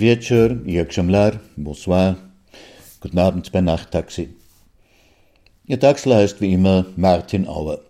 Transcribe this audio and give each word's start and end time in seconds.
Wieczór, 0.00 0.58
jak 0.66 0.94
bonsoir, 1.56 2.16
guten 3.00 3.18
Abend 3.18 3.52
bei 3.52 3.60
Nachttaxi. 3.60 4.28
Ihr 5.66 5.80
Taxler 5.80 6.16
heißt 6.16 6.40
wie 6.40 6.52
immer 6.52 6.86
Martin 6.96 7.46
Auer. 7.46 7.80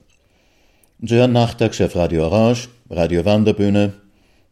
Und 1.00 1.08
Sie 1.08 1.16
hören 1.16 1.32
nachtags 1.32 1.80
auf 1.80 1.94
Radio 1.94 2.26
Orange, 2.26 2.68
Radio 2.90 3.24
Wanderbühne, 3.24 3.92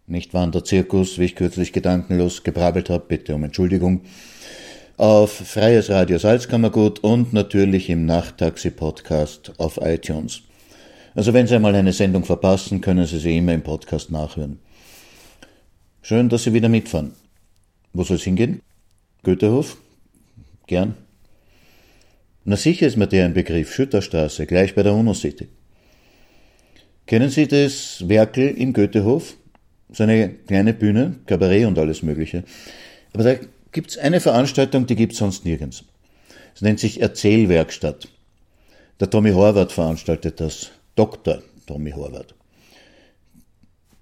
nicht 0.07 0.35
Wanderzirkus, 0.35 1.19
wie 1.19 1.25
ich 1.25 1.35
kürzlich 1.35 1.73
gedankenlos 1.73 2.45
gebrabbelt 2.45 2.91
habe, 2.91 3.05
bitte 3.09 3.35
um 3.35 3.45
Entschuldigung, 3.45 4.03
auf 4.97 5.33
Freies 5.33 5.91
Radio 5.91 6.19
Salzkammergut 6.19 7.01
und 7.01 7.33
natürlich 7.33 7.91
im 7.91 8.07
Nachttaxi-Podcast 8.07 9.55
auf 9.59 9.79
iTunes. 9.83 10.43
Also 11.15 11.33
wenn 11.33 11.47
Sie 11.47 11.55
einmal 11.55 11.75
eine 11.75 11.93
Sendung 11.93 12.25
verpassen, 12.25 12.81
können 12.81 13.07
Sie 13.07 13.19
sie 13.19 13.39
immer 13.39 13.55
im 13.55 13.63
Podcast 13.63 14.11
nachhören. 14.11 14.59
Schön, 16.03 16.29
dass 16.29 16.45
Sie 16.45 16.53
wieder 16.53 16.69
mitfahren. 16.69 17.13
Wo 17.97 18.05
soll 18.05 18.17
es 18.17 18.25
hingehen? 18.25 18.61
Goethehof? 19.23 19.79
Gern. 20.67 20.97
Na 22.45 22.55
sicher 22.57 22.87
ist 22.87 22.99
mir 22.99 23.07
der 23.07 23.25
ein 23.25 23.33
Begriff, 23.33 23.73
Schütterstraße, 23.73 24.45
gleich 24.45 24.75
bei 24.75 24.83
der 24.83 24.93
UNO-City. 24.93 25.49
Kennen 27.07 27.31
Sie 27.31 27.49
das 27.49 28.07
Werkel 28.07 28.49
im 28.51 28.75
Goethehof? 28.75 29.39
So 29.91 30.03
eine 30.03 30.29
kleine 30.29 30.75
Bühne, 30.75 31.21
Kabarett 31.25 31.65
und 31.65 31.79
alles 31.79 32.03
Mögliche. 32.03 32.45
Aber 33.15 33.25
da 33.25 33.37
gibt's 33.73 33.97
eine 33.97 34.21
Veranstaltung, 34.21 34.87
die 34.87 34.97
gibt's 34.97 35.17
sonst 35.17 35.47
nirgends. 35.47 35.83
Es 36.55 36.61
nennt 36.61 36.81
sich 36.81 37.01
Erzählwerkstatt. 37.01 38.09
Der 39.01 39.09
Tommy 39.09 39.33
Horvath 39.33 39.73
veranstaltet 39.73 40.41
das. 40.41 40.71
Dr. 40.97 41.43
Tommy 41.67 41.93
Horvath. 41.93 42.35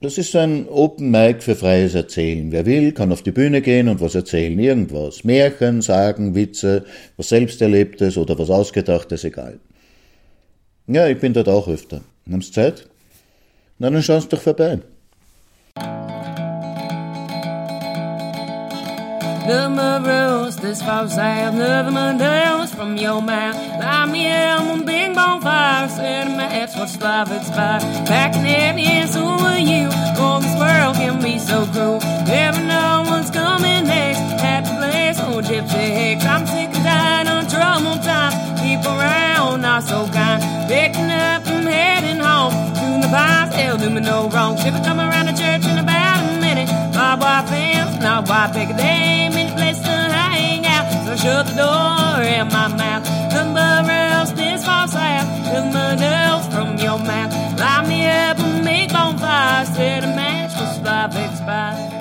Das 0.05 0.19
ist 0.19 0.37
ein 0.37 0.69
Open 0.69 1.11
Mic 1.11 1.43
für 1.43 1.55
freies 1.55 1.95
Erzählen. 1.95 2.53
Wer 2.53 2.67
will, 2.67 2.93
kann 2.93 3.11
auf 3.11 3.23
die 3.23 3.31
Bühne 3.31 3.63
gehen 3.63 3.89
und 3.89 4.03
was 4.03 4.15
erzählen. 4.15 4.59
Irgendwas. 4.59 5.25
Märchen, 5.25 5.81
Sagen, 5.81 6.35
Witze, 6.35 6.85
was 7.17 7.31
selbst 7.31 7.63
erlebtes 7.63 8.19
oder 8.19 8.39
was 8.39 8.51
ausgedachtes, 8.51 9.25
egal. 9.25 9.61
Ja, 10.87 11.09
ich 11.09 11.19
bin 11.19 11.33
dort 11.33 11.49
auch 11.49 11.69
öfter. 11.69 12.03
Haben 12.31 12.43
Sie 12.43 12.53
Zeit? 12.53 12.87
Na, 13.79 13.89
dann 13.89 14.03
schauen 14.03 14.21
Sie 14.21 14.29
doch 14.29 14.43
vorbei. 14.43 14.81
Nummer 19.47 20.01
rose, 20.01 20.57
this 20.57 20.81
false 20.81 21.17
sound 21.17 21.61
of 21.61 21.93
my 21.93 22.17
dance 22.17 22.75
from 22.75 22.97
your 22.97 23.21
mouth. 23.21 23.57
Light 23.79 24.07
me 24.07 24.27
up 24.27 24.63
on 24.63 24.87
big 24.87 25.15
bonfire, 25.15 25.87
set 25.89 26.29
a 26.29 26.31
match, 26.31 26.75
what's 26.77 26.99
life 26.99 27.31
expire. 27.31 27.81
Back 28.07 28.35
in 28.37 28.43
the 28.43 29.19
who 29.19 29.27
are 29.27 29.59
you? 29.59 29.89
Oh, 30.17 30.41
this 30.41 30.59
world 30.59 30.97
can 30.97 31.23
be 31.23 31.39
so 31.39 31.67
cruel. 31.67 32.01
Never 32.25 32.61
know 32.61 33.05
what's 33.07 33.31
coming 33.31 33.85
next. 33.85 34.21
Happy 34.41 34.73
place, 34.79 35.19
oh, 35.21 35.43
gypsy 35.43 35.93
hicks. 35.93 36.25
I'm 36.25 36.47
sick 36.47 36.71
and 36.73 36.85
tired 36.85 37.29
of 37.29 37.51
trouble 37.53 38.03
times. 38.03 38.61
People 38.63 38.93
around, 38.93 39.61
not 39.61 39.83
so 39.83 40.09
kind. 40.09 40.41
Picking 40.69 41.11
up 41.11 41.47
and 41.47 41.69
heading 41.69 42.21
home. 42.21 42.53
To 42.81 43.07
the 43.07 43.13
past, 43.13 43.53
they'll 43.53 43.77
do 43.77 43.91
me 43.91 44.01
no 44.01 44.31
wrong. 44.31 44.57
Ship 44.57 44.73
come 44.85 45.01
around 45.01 45.27
the 45.27 45.33
church 45.33 45.67
in 45.67 45.77
about 45.77 45.81
a 45.81 45.84
My 47.15 47.21
wife 47.21 47.49
fence, 47.49 48.03
not 48.03 48.29
why 48.29 48.51
pick 48.53 48.71
a 48.71 48.77
day, 48.77 49.29
minute 49.29 49.55
place 49.55 49.79
to 49.79 49.89
hang 49.89 50.67
out. 50.67 50.91
So 51.07 51.15
shut 51.15 51.47
the 51.47 51.55
door 51.63 52.23
in 52.27 52.49
my 52.49 52.67
mouth. 52.67 53.05
Number 53.33 53.61
else 53.61 54.33
this 54.33 54.65
false 54.65 54.97
out. 54.97 55.25
Cause 55.45 55.73
my 55.73 55.95
nose 55.95 56.47
from 56.53 56.77
your 56.77 56.99
mouth. 56.99 57.33
Light 57.61 57.87
me 57.87 58.05
up 58.09 58.41
and 58.41 58.65
make 58.65 58.93
bonfire. 58.93 59.65
Set 59.65 60.03
a 60.03 60.09
match 60.09 60.55
for 60.55 60.67
life 60.83 61.15
expired. 61.15 61.93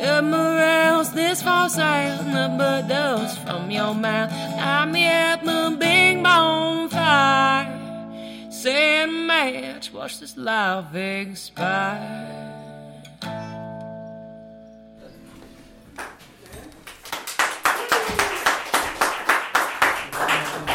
Number 0.00 0.60
else 0.60 1.08
this 1.08 1.42
false 1.42 1.76
out. 1.76 2.24
Number 2.24 2.84
dust 2.86 3.40
from 3.40 3.68
your 3.68 3.94
mouth. 3.96 4.30
Me 4.92 5.08
up 5.08 5.42
a 5.44 5.76
big 5.76 6.22
bonfire. 6.22 7.66
Set 8.48 9.05
a 9.36 9.52
match, 9.52 9.92
watch 9.92 10.18
this 10.18 10.36
life 10.36 10.94
expire. 10.94 12.46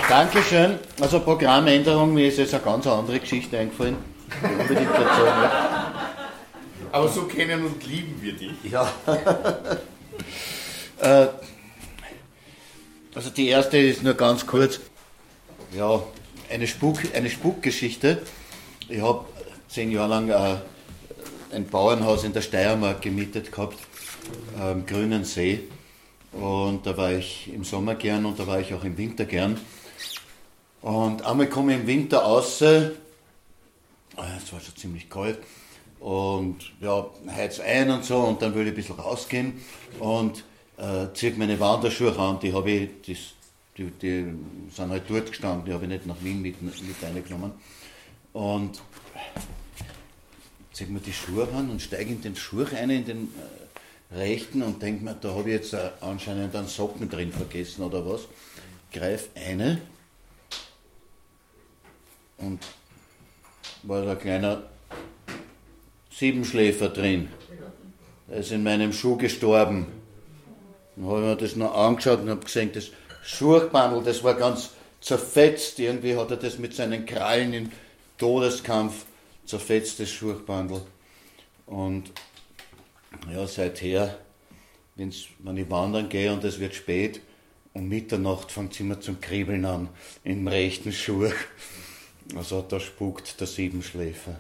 Dankeschön. 0.07 0.77
Also 0.99 1.22
Programmänderung, 1.22 2.13
mir 2.13 2.27
ist 2.27 2.38
jetzt 2.38 2.53
eine 2.53 2.63
ganz 2.63 2.85
andere 2.85 3.19
Geschichte 3.19 3.57
eingefallen. 3.57 3.95
Unbedingt 4.44 4.91
will. 4.91 5.07
Aber 6.91 7.07
so 7.07 7.23
kennen 7.23 7.66
und 7.66 7.85
lieben 7.88 8.22
wir 8.22 8.33
dich. 8.33 8.51
Ja. 8.63 8.91
Äh, 10.99 11.29
also 13.16 13.31
die 13.31 13.47
erste 13.47 13.79
ist 13.79 14.03
nur 14.03 14.13
ganz 14.13 14.45
kurz. 14.45 14.79
Ja, 15.75 16.03
eine, 16.51 16.67
Spuk, 16.67 16.99
eine 17.16 17.31
Spukgeschichte. 17.31 18.22
Ich 18.91 18.99
habe 18.99 19.23
zehn 19.70 19.90
Jahre 19.90 20.09
lang 20.09 20.29
äh, 20.29 20.58
ein 21.55 21.66
Bauernhaus 21.66 22.26
in 22.26 22.34
der 22.34 22.41
Steiermark 22.41 23.02
gemietet 23.02 23.49
gehabt, 23.49 23.78
am 24.59 24.85
Grünen 24.85 25.23
See. 25.23 25.61
Und 26.34 26.85
da 26.85 26.97
war 26.97 27.14
ich 27.14 27.49
im 27.53 27.64
Sommer 27.64 27.96
gern 27.96 28.26
und 28.26 28.38
da 28.38 28.46
war 28.46 28.59
ich 28.59 28.73
auch 28.73 28.84
im 28.84 28.97
Winter 28.97 29.23
gern. 29.23 29.58
Und 30.82 31.26
einmal 31.26 31.47
komme 31.47 31.73
ich 31.73 31.79
im 31.79 31.88
Winter 31.88 32.17
raus, 32.17 32.59
äh, 32.61 32.90
es 34.17 34.52
war 34.52 34.59
schon 34.59 34.76
ziemlich 34.76 35.09
kalt, 35.09 35.40
und 36.02 36.58
ja, 36.82 37.05
heiz 37.29 37.61
ein 37.61 37.91
und 37.91 38.03
so, 38.03 38.17
und 38.17 38.41
dann 38.41 38.53
will 38.55 38.64
ich 38.64 38.73
ein 38.73 38.76
bisschen 38.76 38.96
rausgehen 38.96 39.61
und 39.99 40.44
äh, 40.78 41.08
ziehe 41.14 41.34
meine 41.37 41.58
Wanderschuhe 41.61 42.17
an, 42.20 42.41
die 42.41 42.53
habe 42.53 42.70
ich, 42.70 42.90
das, 43.08 43.17
die, 43.78 43.90
die 44.02 44.34
sind 44.76 44.90
halt 44.90 45.03
dort 45.08 45.28
gestanden, 45.28 45.66
die 45.66 45.72
habe 45.72 45.85
ich 45.85 45.90
nicht 45.91 46.08
nach 46.08 46.22
Wien 46.22 46.41
mit, 46.41 46.61
mit 46.61 46.76
reingenommen. 47.02 47.53
Und 48.33 48.81
ziehe 50.73 50.89
mir 50.89 50.99
die 50.99 51.13
Schuhe 51.13 51.47
an 51.53 51.69
und 51.69 51.81
steige 51.81 52.11
in 52.11 52.22
den 52.22 52.35
Schuh 52.35 52.63
rein, 52.63 52.89
in 52.89 53.05
den 53.05 53.33
äh, 54.11 54.17
rechten 54.17 54.61
und 54.61 54.81
denke 54.81 55.03
mir, 55.03 55.16
da 55.16 55.29
habe 55.29 55.49
ich 55.49 55.55
jetzt 55.55 55.73
äh, 55.73 55.89
anscheinend 56.01 56.55
einen 56.55 56.67
Socken 56.67 57.09
drin 57.09 57.31
vergessen 57.31 57.83
oder 57.83 58.05
was. 58.05 58.22
Greif 58.91 59.29
eine 59.35 59.81
und 62.41 62.59
war 63.83 64.03
da 64.03 64.11
ein 64.11 64.19
kleiner 64.19 64.63
Siebenschläfer 66.11 66.89
drin. 66.89 67.29
Der 68.27 68.37
ist 68.37 68.51
in 68.51 68.63
meinem 68.63 68.93
Schuh 68.93 69.17
gestorben. 69.17 69.87
Dann 70.95 71.05
habe 71.05 71.19
ich 71.19 71.25
mir 71.25 71.35
das 71.35 71.55
noch 71.55 71.73
angeschaut 71.73 72.22
und 72.22 72.29
habe 72.29 72.43
gesehen, 72.43 72.72
das 72.73 72.89
Schuhbandel, 73.23 74.03
das 74.03 74.23
war 74.23 74.35
ganz 74.35 74.72
zerfetzt. 74.99 75.79
Irgendwie 75.79 76.16
hat 76.16 76.31
er 76.31 76.37
das 76.37 76.57
mit 76.57 76.73
seinen 76.73 77.05
Krallen 77.05 77.53
im 77.53 77.72
Todeskampf 78.22 79.06
zerfetzt, 79.46 80.00
das 80.00 80.12
Schurchbandel. 80.12 80.84
Und 81.66 82.12
ja, 83.34 83.47
seither, 83.47 84.16
wenn's, 84.96 85.26
wenn 85.40 85.58
ich 85.58 85.68
wandern 85.72 86.08
gehe 86.08 86.32
und 86.32 86.44
es 86.44 86.59
wird 86.59 86.76
spät, 86.76 87.20
um 87.73 87.90
Mitternacht 87.90 88.52
fängt 88.52 88.79
immer 88.79 89.02
zum 89.02 89.20
Kribbeln 89.20 89.66
an 89.66 89.90
im 90.23 90.47
rechten 90.47 90.91
Schurch. 90.91 91.34
Also 92.35 92.62
da 92.62 92.79
spukt 92.79 93.40
der 93.40 93.47
Siebenschläfer 93.47 94.40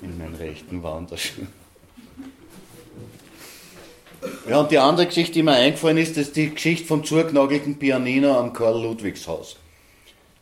in 0.00 0.16
meinen 0.16 0.34
rechten 0.34 0.82
Wanderschuh. 0.82 1.42
Ja, 4.48 4.60
und 4.60 4.70
die 4.70 4.78
andere 4.78 5.06
Geschichte, 5.06 5.34
die 5.34 5.42
mir 5.42 5.52
eingefallen 5.52 5.98
ist, 5.98 6.16
ist 6.16 6.34
die 6.34 6.48
Geschichte 6.48 6.86
vom 6.86 7.04
zugenagelten 7.04 7.78
Pianino 7.78 8.38
am 8.38 8.54
Karl-Ludwigs-Haus. 8.54 9.56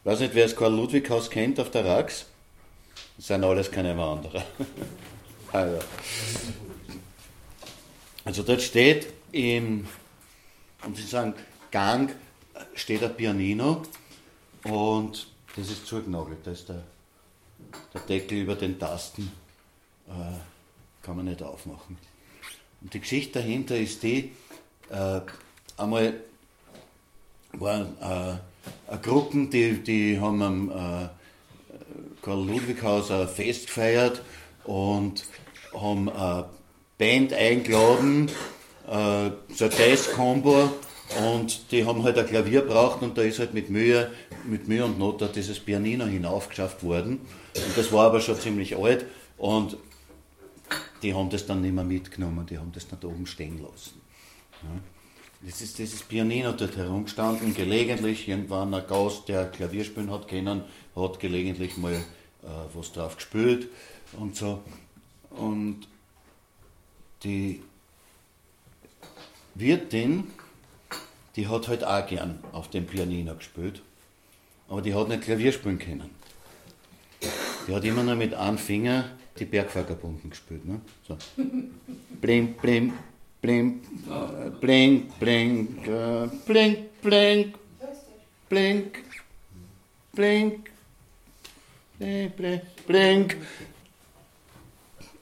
Ich 0.01 0.07
weiß 0.07 0.21
nicht, 0.21 0.37
wer 0.37 0.45
das 0.45 0.55
Karl-Ludwig-Haus 0.55 1.31
kennt 1.31 1.59
auf 1.59 1.73
der 1.73 1.85
Rax. 1.85 2.27
Das 3.17 3.27
sind 3.29 3.45
alles 3.45 3.71
keine 3.71 3.97
Wanderer. 3.97 4.45
also. 5.53 5.79
also 8.25 8.43
dort 8.43 8.63
steht 8.63 9.13
im, 9.33 9.87
um 10.85 10.95
zu 10.95 11.03
sagen, 11.03 11.35
Gang 11.71 12.15
steht 12.75 13.03
ein 13.03 13.15
Pianino 13.15 13.83
und 14.65 15.29
das 15.57 15.71
ist 15.71 15.87
zugenagelt. 15.87 16.39
Da 16.45 16.51
ist 16.51 16.69
der, 16.69 16.83
der 17.93 18.01
Deckel 18.03 18.39
über 18.39 18.57
den 18.57 18.79
Tasten, 18.79 19.31
äh, 20.09 21.03
kann 21.03 21.17
man 21.17 21.27
nicht 21.27 21.43
aufmachen. 21.43 21.99
Und 22.81 22.95
die 22.95 23.01
Geschichte 23.01 23.39
dahinter 23.39 23.77
ist 23.77 24.03
die, 24.03 24.33
äh, 24.91 25.21
einmal 25.77 26.15
waren 27.53 27.97
äh, 28.01 28.97
Gruppen, 28.99 29.51
die, 29.51 29.83
die 29.83 30.21
haben 30.21 30.43
am 30.43 31.11
äh, 32.25 32.31
Karl-Ludwig-Haus 32.31 33.11
ein 33.11 33.29
Fest 33.29 33.67
gefeiert 33.67 34.23
und 34.65 35.25
haben 35.75 36.09
eine 36.09 36.47
Band 36.99 37.33
eingeladen, 37.33 38.31
äh, 38.89 39.31
so 39.55 39.65
ein 39.65 39.71
Test-Combo 39.71 40.71
und 41.35 41.71
die 41.71 41.85
haben 41.85 42.03
halt 42.03 42.19
ein 42.19 42.27
Klavier 42.27 42.63
braucht 42.63 43.03
und 43.03 43.19
da 43.19 43.23
ist 43.23 43.39
halt 43.39 43.55
mit 43.55 43.71
Mühe, 43.71 44.11
mit 44.45 44.69
Mühe 44.69 44.85
und 44.85 44.99
Not 44.99 45.23
dieses 45.37 45.61
Pianino 45.61 46.07
hinaufgeschafft 46.07 46.83
worden. 46.83 47.21
Und 47.55 47.77
das 47.77 47.93
war 47.93 48.07
aber 48.07 48.21
schon 48.21 48.39
ziemlich 48.39 48.77
alt 48.77 49.07
und 49.37 49.77
die 51.03 51.15
haben 51.15 51.29
das 51.29 51.47
dann 51.47 51.61
nicht 51.61 51.75
mehr 51.75 51.85
mitgenommen, 51.85 52.47
die 52.47 52.59
haben 52.59 52.73
das 52.73 52.89
dann 52.89 53.01
da 53.01 53.09
oben 53.09 53.27
stehen 53.27 53.61
lassen. 53.63 54.01
Ja. 54.63 54.94
Das 55.47 55.61
ist 55.61 55.79
dieses 55.79 56.03
Pianino 56.03 56.53
dort 56.53 56.75
herumgestanden, 56.77 57.55
gelegentlich 57.55 58.27
irgendwann 58.29 58.73
ein 58.73 58.87
Gast, 58.87 59.29
der 59.29 59.51
Klavier 59.51 59.85
spielen 59.85 60.11
hat 60.11 60.27
können, 60.27 60.63
hat 60.97 61.21
gelegentlich 61.21 61.77
mal 61.77 61.93
äh, 61.93 62.47
was 62.73 62.93
drauf 62.93 63.17
gespielt 63.17 63.69
und 64.19 64.37
so. 64.37 64.63
Und 65.31 65.87
die 67.23 67.63
Wirtin, 69.55 70.29
die 71.37 71.47
hat 71.47 71.69
halt 71.69 71.85
auch 71.85 72.07
gern 72.07 72.39
auf 72.53 72.71
dem 72.71 72.87
Pianino 72.87 73.35
gespielt, 73.35 73.83
aber 74.69 74.81
die 74.81 74.95
hat 74.95 75.09
nicht 75.09 75.23
Klavier 75.25 75.53
spielen 75.53 75.79
können. 75.79 76.09
Die 77.69 77.75
hat 77.75 77.85
immer 77.85 78.03
nur 78.03 78.15
mit 78.15 78.33
einem 78.33 78.57
Finger 78.57 79.11
die 79.39 79.45
Bergvölkerbunden 79.45 80.31
gespielt. 80.31 80.65
Ne? 80.65 80.81
So. 81.07 81.19
Blim, 82.21 82.55
blim, 82.55 82.95
blim, 83.43 83.81
blink, 84.65 85.19
blink, 85.19 85.85
blink, 86.47 87.03
blink, 87.03 87.55
blink, 88.49 88.99
blink, 90.15 90.71
blink, 91.99 92.63
blink. 92.87 93.37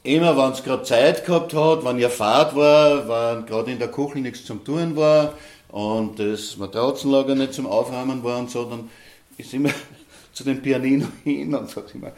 Immer 0.04 0.36
wenn 0.36 0.52
es 0.52 0.62
gerade 0.62 0.84
Zeit 0.84 1.26
gehabt 1.26 1.54
hat, 1.54 1.84
wenn 1.84 1.98
ihr 1.98 2.10
Fahrt 2.10 2.54
war, 2.54 3.08
wenn 3.08 3.46
gerade 3.46 3.72
in 3.72 3.80
der 3.80 3.88
Kuchel 3.88 4.22
nichts 4.22 4.44
zum 4.44 4.64
Tun 4.64 4.94
war 4.94 5.34
und 5.70 6.20
das 6.20 6.56
Matratzenlager 6.56 7.34
nicht 7.34 7.54
zum 7.54 7.66
Aufräumen 7.66 8.22
war 8.22 8.38
und 8.38 8.50
so, 8.50 8.64
dann 8.64 8.90
ist 9.38 9.52
immer 9.54 9.70
zu 10.32 10.44
dem 10.44 10.62
Pianino 10.62 11.08
hin 11.24 11.52
und 11.52 11.68
sagt 11.68 11.96
immer 11.96 12.12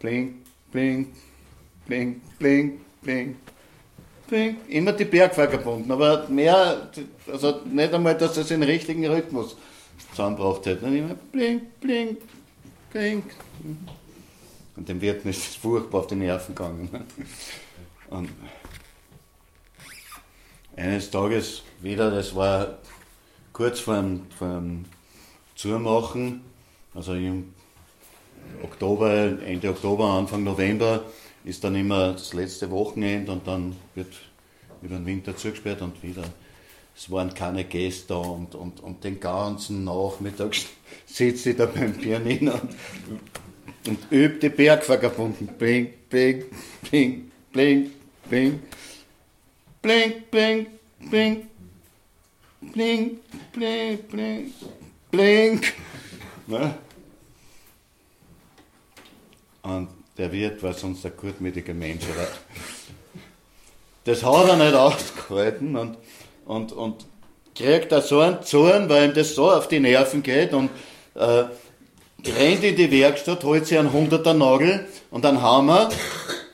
blink, 0.00 0.34
blink, 0.72 1.14
blink, 1.86 2.20
blink, 2.38 2.80
blink, 3.02 3.36
blink. 3.36 3.36
Immer 4.68 4.92
die 4.92 5.04
Bergfahrer 5.04 5.48
gebunden, 5.48 5.90
aber 5.90 6.28
mehr, 6.28 6.90
also 7.30 7.60
nicht 7.64 7.94
einmal, 7.94 8.16
dass 8.16 8.36
es 8.36 8.48
den 8.48 8.62
richtigen 8.62 9.06
Rhythmus 9.06 9.56
zusammengebracht 10.10 10.66
hätte. 10.66 10.82
Dann 10.82 10.96
immer 10.96 11.14
blink, 11.30 11.80
blink, 11.80 12.18
blink. 12.92 13.24
Und 14.74 14.88
dem 14.88 15.00
Wirten 15.00 15.28
ist 15.28 15.48
es 15.48 15.54
furchtbar 15.54 16.00
auf 16.00 16.06
die 16.08 16.16
Nerven 16.16 16.54
gegangen. 16.54 16.88
Und 18.10 18.30
eines 20.76 21.10
Tages 21.10 21.62
wieder, 21.80 22.10
das 22.10 22.34
war 22.34 22.78
kurz 23.52 23.80
vor 23.80 23.96
dem, 23.96 24.26
vor 24.36 24.48
dem 24.48 24.84
Zumachen, 25.54 26.42
also 26.94 27.14
im 27.14 27.54
Oktober, 28.62 29.40
Ende 29.42 29.70
Oktober, 29.70 30.04
Anfang 30.04 30.44
November 30.44 31.04
ist 31.46 31.62
dann 31.62 31.76
immer 31.76 32.12
das 32.12 32.34
letzte 32.34 32.70
Wochenende 32.72 33.30
und 33.30 33.46
dann 33.46 33.76
wird 33.94 34.12
über 34.82 34.96
den 34.96 35.06
Winter 35.06 35.36
zugesperrt 35.36 35.80
und 35.80 36.02
wieder. 36.02 36.24
Es 36.94 37.10
waren 37.10 37.32
keine 37.32 37.64
Gäste 37.64 38.16
und, 38.16 38.54
und, 38.54 38.80
und 38.80 39.04
den 39.04 39.20
ganzen 39.20 39.84
Nachmittag 39.84 40.56
sitze 41.06 41.50
ich 41.50 41.56
da 41.56 41.66
beim 41.66 41.94
Pianino 41.94 42.52
und, 42.52 43.88
und 43.88 43.98
übt 44.10 44.40
die 44.40 44.48
Bergvagabunden. 44.48 45.46
Bling, 45.56 45.92
bling, 46.10 46.44
bling, 46.90 47.30
bling, 47.52 47.90
bling. 48.28 48.60
Bling, 49.82 50.12
bling, 50.30 50.66
bling. 51.10 51.46
Bling, 52.60 53.20
bling, 53.52 53.98
bling. 54.10 54.52
Bling. 55.10 55.60
Ne? 56.48 56.78
Und 59.62 59.88
der 60.18 60.32
Wirt 60.32 60.62
war 60.62 60.72
sonst 60.72 61.04
ein 61.04 61.12
gutmütiger 61.16 61.74
Mensch. 61.74 62.04
Aber 62.14 62.26
das 64.04 64.22
hat 64.24 64.48
er 64.48 64.56
nicht 64.56 64.74
ausgehalten 64.74 65.76
und, 65.76 65.98
und, 66.44 66.72
und 66.72 67.04
kriegt 67.54 67.92
da 67.92 68.00
so 68.00 68.20
einen 68.20 68.42
Zorn, 68.42 68.88
weil 68.88 69.08
ihm 69.08 69.14
das 69.14 69.34
so 69.34 69.50
auf 69.50 69.68
die 69.68 69.80
Nerven 69.80 70.22
geht 70.22 70.52
und 70.52 70.70
äh, 71.14 71.44
rennt 72.24 72.64
in 72.64 72.76
die 72.76 72.90
Werkstatt, 72.90 73.44
holt 73.44 73.66
sich 73.66 73.78
einen 73.78 73.92
hunderter 73.92 74.34
Nagel 74.34 74.86
und 75.10 75.24
einen 75.24 75.42
Hammer, 75.42 75.88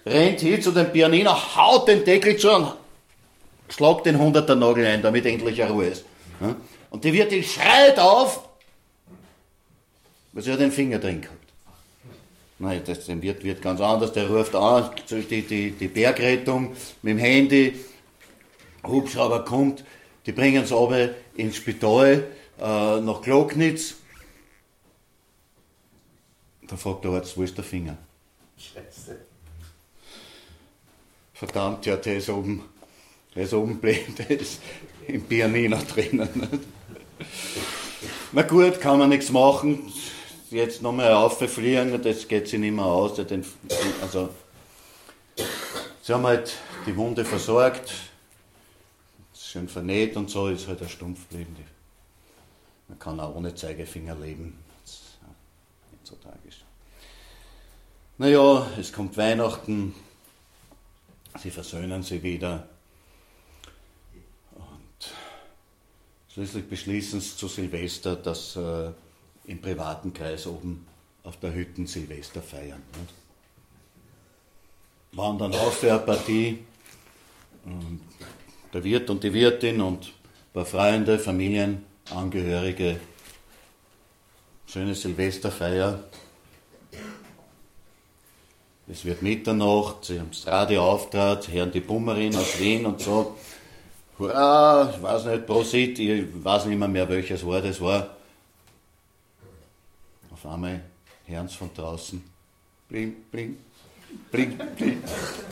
rennt 0.06 0.40
hin 0.40 0.62
zu 0.62 0.70
dem 0.70 0.90
Pianino, 0.92 1.30
haut 1.56 1.88
den 1.88 2.04
Deckel 2.04 2.36
zu 2.36 2.52
und 2.54 2.72
schlagt 3.68 4.06
den 4.06 4.18
hunderter 4.18 4.54
Nagel 4.54 4.86
ein, 4.86 5.02
damit 5.02 5.26
endlich 5.26 5.62
eine 5.62 5.72
Ruhe 5.72 5.86
ist. 5.86 6.04
Und 6.90 7.04
die 7.04 7.12
Wirtin 7.12 7.42
schreit 7.42 7.98
auf, 7.98 8.48
weil 10.32 10.42
sie 10.42 10.52
hat 10.52 10.60
den 10.60 10.72
Finger 10.72 10.98
drin 10.98 11.20
gehabt. 11.20 11.51
Nein, 12.62 12.80
das 12.86 13.08
wird, 13.08 13.42
wird 13.42 13.60
ganz 13.60 13.80
anders. 13.80 14.12
Der 14.12 14.30
ruft 14.30 14.54
an, 14.54 14.90
die, 15.10 15.42
die, 15.42 15.72
die 15.72 15.88
Bergrettung 15.88 16.76
mit 17.02 17.14
dem 17.14 17.18
Handy, 17.18 17.74
Hubschrauber 18.86 19.44
kommt, 19.44 19.84
die 20.26 20.30
bringen 20.30 20.62
es 20.62 20.72
aber 20.72 21.10
ins 21.34 21.56
Spital 21.56 22.24
äh, 22.60 23.00
nach 23.00 23.20
Glocknitz. 23.20 23.94
Da 26.68 26.76
fragt 26.76 27.04
der 27.04 27.10
Arzt, 27.10 27.36
wo 27.36 27.42
ist 27.42 27.56
der 27.56 27.64
Finger? 27.64 27.98
Scheiße. 28.56 29.18
Verdammt, 31.34 31.84
ja, 31.86 31.96
der 31.96 32.18
ist 32.18 32.30
oben, 32.30 32.62
der 33.34 33.42
ist 33.42 33.54
oben 33.54 33.80
blind, 33.80 34.20
der 34.20 34.30
ist 34.30 34.60
im 35.08 35.24
Pianino 35.24 35.78
drinnen. 35.78 36.60
Na 38.30 38.42
gut, 38.42 38.80
kann 38.80 39.00
man 39.00 39.08
nichts 39.08 39.32
machen 39.32 39.92
jetzt 40.56 40.82
nochmal 40.82 41.12
auffliegen, 41.12 42.00
das 42.02 42.28
geht 42.28 42.48
sich 42.48 42.58
nicht 42.58 42.74
mehr 42.74 42.84
aus. 42.84 43.18
Also, 44.00 44.28
sie 46.02 46.12
haben 46.12 46.26
halt 46.26 46.54
die 46.86 46.96
Wunde 46.96 47.24
versorgt, 47.24 47.92
schön 49.34 49.68
vernäht 49.68 50.16
und 50.16 50.30
so, 50.30 50.48
ist 50.48 50.68
halt 50.68 50.82
ein 50.82 50.88
Stumpf 50.88 51.28
geblieben. 51.28 51.56
Man 52.88 52.98
kann 52.98 53.20
auch 53.20 53.34
ohne 53.34 53.54
Zeigefinger 53.54 54.14
leben. 54.14 54.58
Das 54.82 54.92
ist 54.92 55.18
nicht 55.92 56.06
so 56.06 56.16
tragisch. 56.16 56.64
Naja, 58.18 58.66
es 58.78 58.92
kommt 58.92 59.16
Weihnachten, 59.16 59.94
sie 61.38 61.50
versöhnen 61.50 62.02
sich 62.02 62.22
wieder. 62.22 62.68
Und 64.54 65.10
schließlich 66.32 66.68
beschließen 66.68 67.20
sie 67.20 67.36
zu 67.36 67.48
Silvester, 67.48 68.16
dass 68.16 68.56
äh, 68.56 68.90
im 69.44 69.60
privaten 69.60 70.12
Kreis 70.12 70.46
oben 70.46 70.86
auf 71.24 71.38
der 71.38 71.54
Hütten 71.54 71.86
Silvester 71.86 72.42
feiern. 72.42 72.82
Nicht? 72.98 73.14
Waren 75.12 75.38
dann 75.38 75.52
auf 75.52 75.78
für 75.78 75.90
eine 75.90 76.00
Partie. 76.00 76.58
Und 77.64 78.00
der 78.72 78.82
Wirt 78.82 79.10
und 79.10 79.22
die 79.22 79.32
Wirtin 79.32 79.80
und 79.80 80.06
ein 80.06 80.52
paar 80.54 80.64
Freunde, 80.64 81.18
Familienangehörige 81.18 82.98
schöne 84.72 84.94
Silvesterfeier. 84.94 86.02
Es 88.88 89.04
wird 89.04 89.20
Mitternacht, 89.20 90.06
sie 90.06 90.18
haben 90.18 90.30
das 90.30 90.46
Radio 90.46 90.82
auftrat, 90.82 91.48
hören 91.48 91.70
die 91.70 91.80
Bummerin 91.80 92.34
aus 92.34 92.58
Wien 92.58 92.86
und 92.86 93.00
so. 93.00 93.36
Hurra, 94.18 94.90
ich 94.94 95.02
weiß 95.02 95.26
nicht, 95.26 95.46
Prosit, 95.46 95.98
ich 95.98 96.24
weiß 96.42 96.66
nicht 96.66 96.78
mehr, 96.78 96.88
mehr 96.88 97.08
welches 97.08 97.44
Wort 97.44 97.66
es 97.66 97.82
war. 97.82 98.16
Auf 100.42 100.50
einmal 100.50 100.80
hören 101.26 101.46
sie 101.46 101.54
von 101.54 101.70
draußen. 101.72 102.20
Bling, 102.88 103.14
bling, 103.30 103.58
bling, 104.32 104.58
bling, 104.76 105.02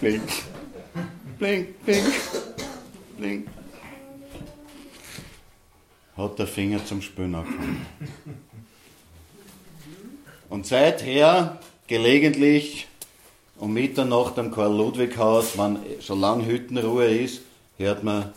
bling, 0.01 0.23
bling, 1.39 1.75
bling, 1.85 2.05
bling. 3.17 3.47
Hat 6.17 6.39
der 6.41 6.47
Finger 6.49 6.85
zum 6.85 7.01
Spülen 7.03 7.37
angefangen. 7.37 7.87
Und 10.49 10.67
seither 10.67 11.61
gelegentlich 11.87 12.89
um 13.59 13.73
Mitternacht 13.73 14.41
am 14.41 14.51
Karl-Ludwig-Haus, 14.51 15.57
wenn 15.57 15.79
solange 16.01 16.47
Hüttenruhe 16.47 17.07
ist, 17.07 17.43
hört 17.79 18.03
man 18.03 18.33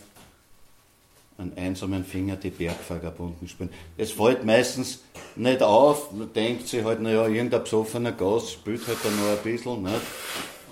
einen 1.36 1.56
einsamen 1.56 2.04
Finger 2.04 2.36
die 2.36 2.50
Bergvagabunden 2.50 3.48
spielen. 3.48 3.70
Es 3.96 4.12
fällt 4.12 4.44
meistens 4.44 5.02
nicht 5.36 5.62
auf, 5.62 6.12
man 6.12 6.32
denkt 6.32 6.68
sich 6.68 6.84
halt, 6.84 7.00
naja, 7.00 7.26
irgendein 7.26 7.62
besoffener 7.62 8.12
Gast 8.12 8.52
spielt 8.52 8.86
halt 8.86 8.98
da 9.02 9.10
noch 9.10 9.36
ein 9.36 9.42
bisschen, 9.42 9.82
nicht? 9.82 10.00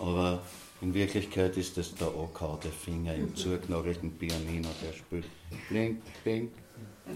aber 0.01 0.41
in 0.81 0.95
Wirklichkeit 0.95 1.57
ist 1.57 1.79
es 1.79 1.95
der 1.95 2.09
angehaute 2.09 2.69
Finger 2.69 3.15
im 3.15 3.35
zugenagelten 3.35 4.13
Pianino, 4.19 4.69
der 4.83 4.93
spielt. 4.93 5.27
Blink, 5.69 6.03
blink, 6.25 6.51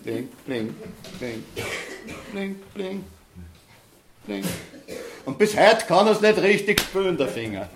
blink, 0.03 0.45
blink, 0.45 0.75
blink, 1.19 1.45
blink, 2.33 2.75
blink, 2.75 3.05
blink. 4.25 4.47
Und 5.25 5.39
bis 5.39 5.57
heute 5.57 5.85
kann 5.87 6.07
er 6.07 6.13
es 6.13 6.21
nicht 6.21 6.39
richtig 6.39 6.81
spülen, 6.81 7.17
der 7.17 7.29
Finger. 7.29 7.69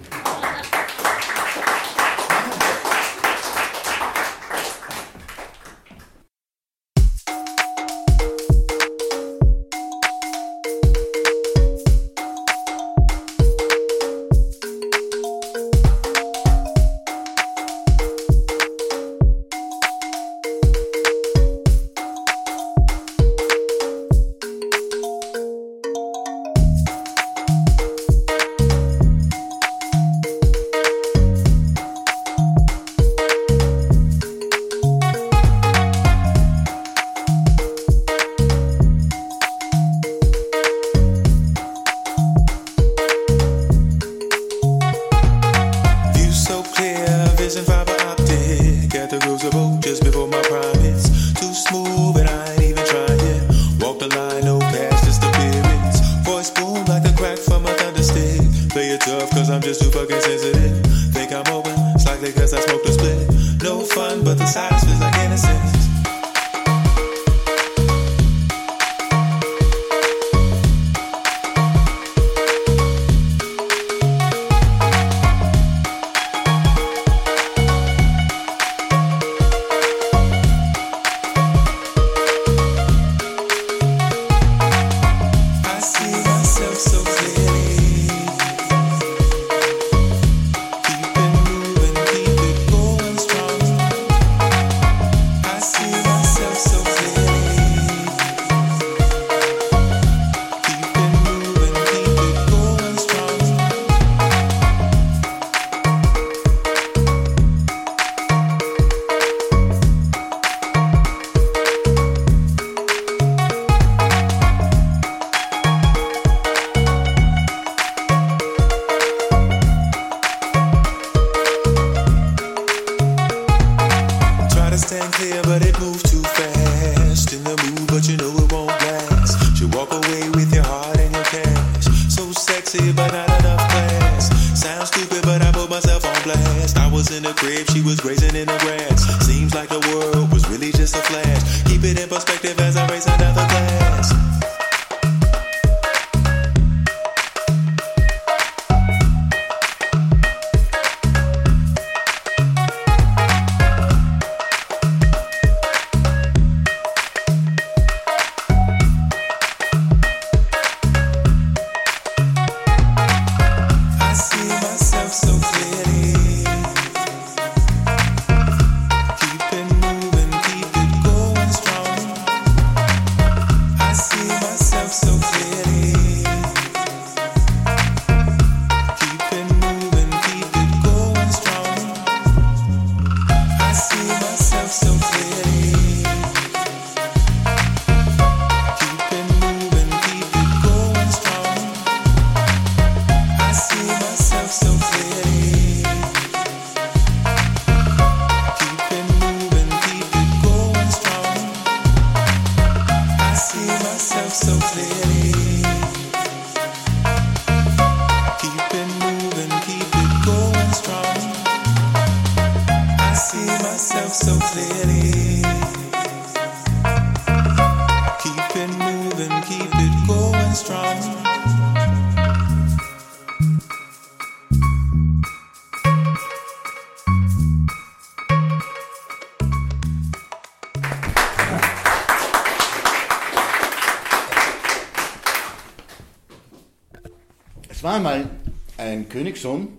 Ein 239.40 239.52
Königssohn, 239.52 239.78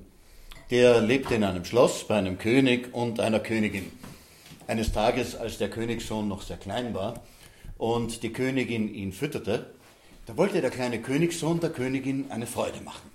der 0.72 1.01
lebte 1.01 1.36
in 1.36 1.44
einem 1.44 1.65
Schloss 1.65 2.08
bei 2.08 2.15
einem 2.15 2.38
König 2.38 2.94
und 2.94 3.20
einer 3.20 3.39
Königin. 3.39 3.91
Eines 4.68 4.91
Tages, 4.91 5.36
als 5.36 5.58
der 5.60 5.70
Königssohn 5.70 6.27
noch 6.27 6.41
sehr 6.41 6.58
klein 6.58 6.96
war 6.96 7.22
und 7.77 8.24
die 8.24 8.34
Königin 8.34 8.91
ihn 8.94 9.13
fütterte, 9.13 9.72
da 10.25 10.36
wollte 10.38 10.62
der 10.62 10.72
kleine 10.72 11.01
Königssohn 11.01 11.60
der 11.60 11.70
Königin 11.70 12.32
eine 12.32 12.48
Freude 12.48 12.82
machen. 12.82 13.12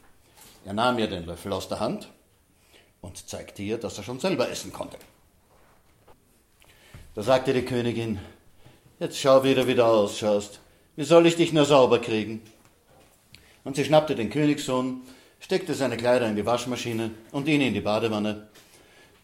Er 0.65 0.73
nahm 0.73 0.99
ihr 0.99 1.09
den 1.09 1.27
Löffel 1.27 1.53
aus 1.53 1.69
der 1.69 1.81
Hand 1.81 2.11
und 3.01 3.29
zeigte 3.29 3.63
ihr, 3.63 3.79
dass 3.79 3.99
er 3.99 4.05
schon 4.05 4.21
selber 4.21 4.49
essen 4.49 4.73
konnte. 4.73 4.99
Da 7.15 7.23
sagte 7.23 7.55
die 7.55 7.63
Königin, 7.63 8.21
jetzt 9.01 9.19
schau, 9.19 9.43
wie 9.43 9.55
du 9.55 9.67
wieder 9.67 9.87
ausschaust. 9.87 10.61
Wie 10.95 11.05
soll 11.05 11.27
ich 11.27 11.37
dich 11.37 11.53
nur 11.53 11.65
sauber 11.65 12.01
kriegen? 12.01 12.43
Und 13.65 13.75
sie 13.75 13.85
schnappte 13.85 14.15
den 14.15 14.31
Königssohn, 14.31 15.03
steckte 15.47 15.75
seine 15.75 15.97
Kleider 15.97 16.29
in 16.29 16.35
die 16.35 16.45
Waschmaschine 16.45 17.13
und 17.31 17.47
ihn 17.47 17.61
in 17.61 17.73
die 17.73 17.81
Badewanne. 17.81 18.49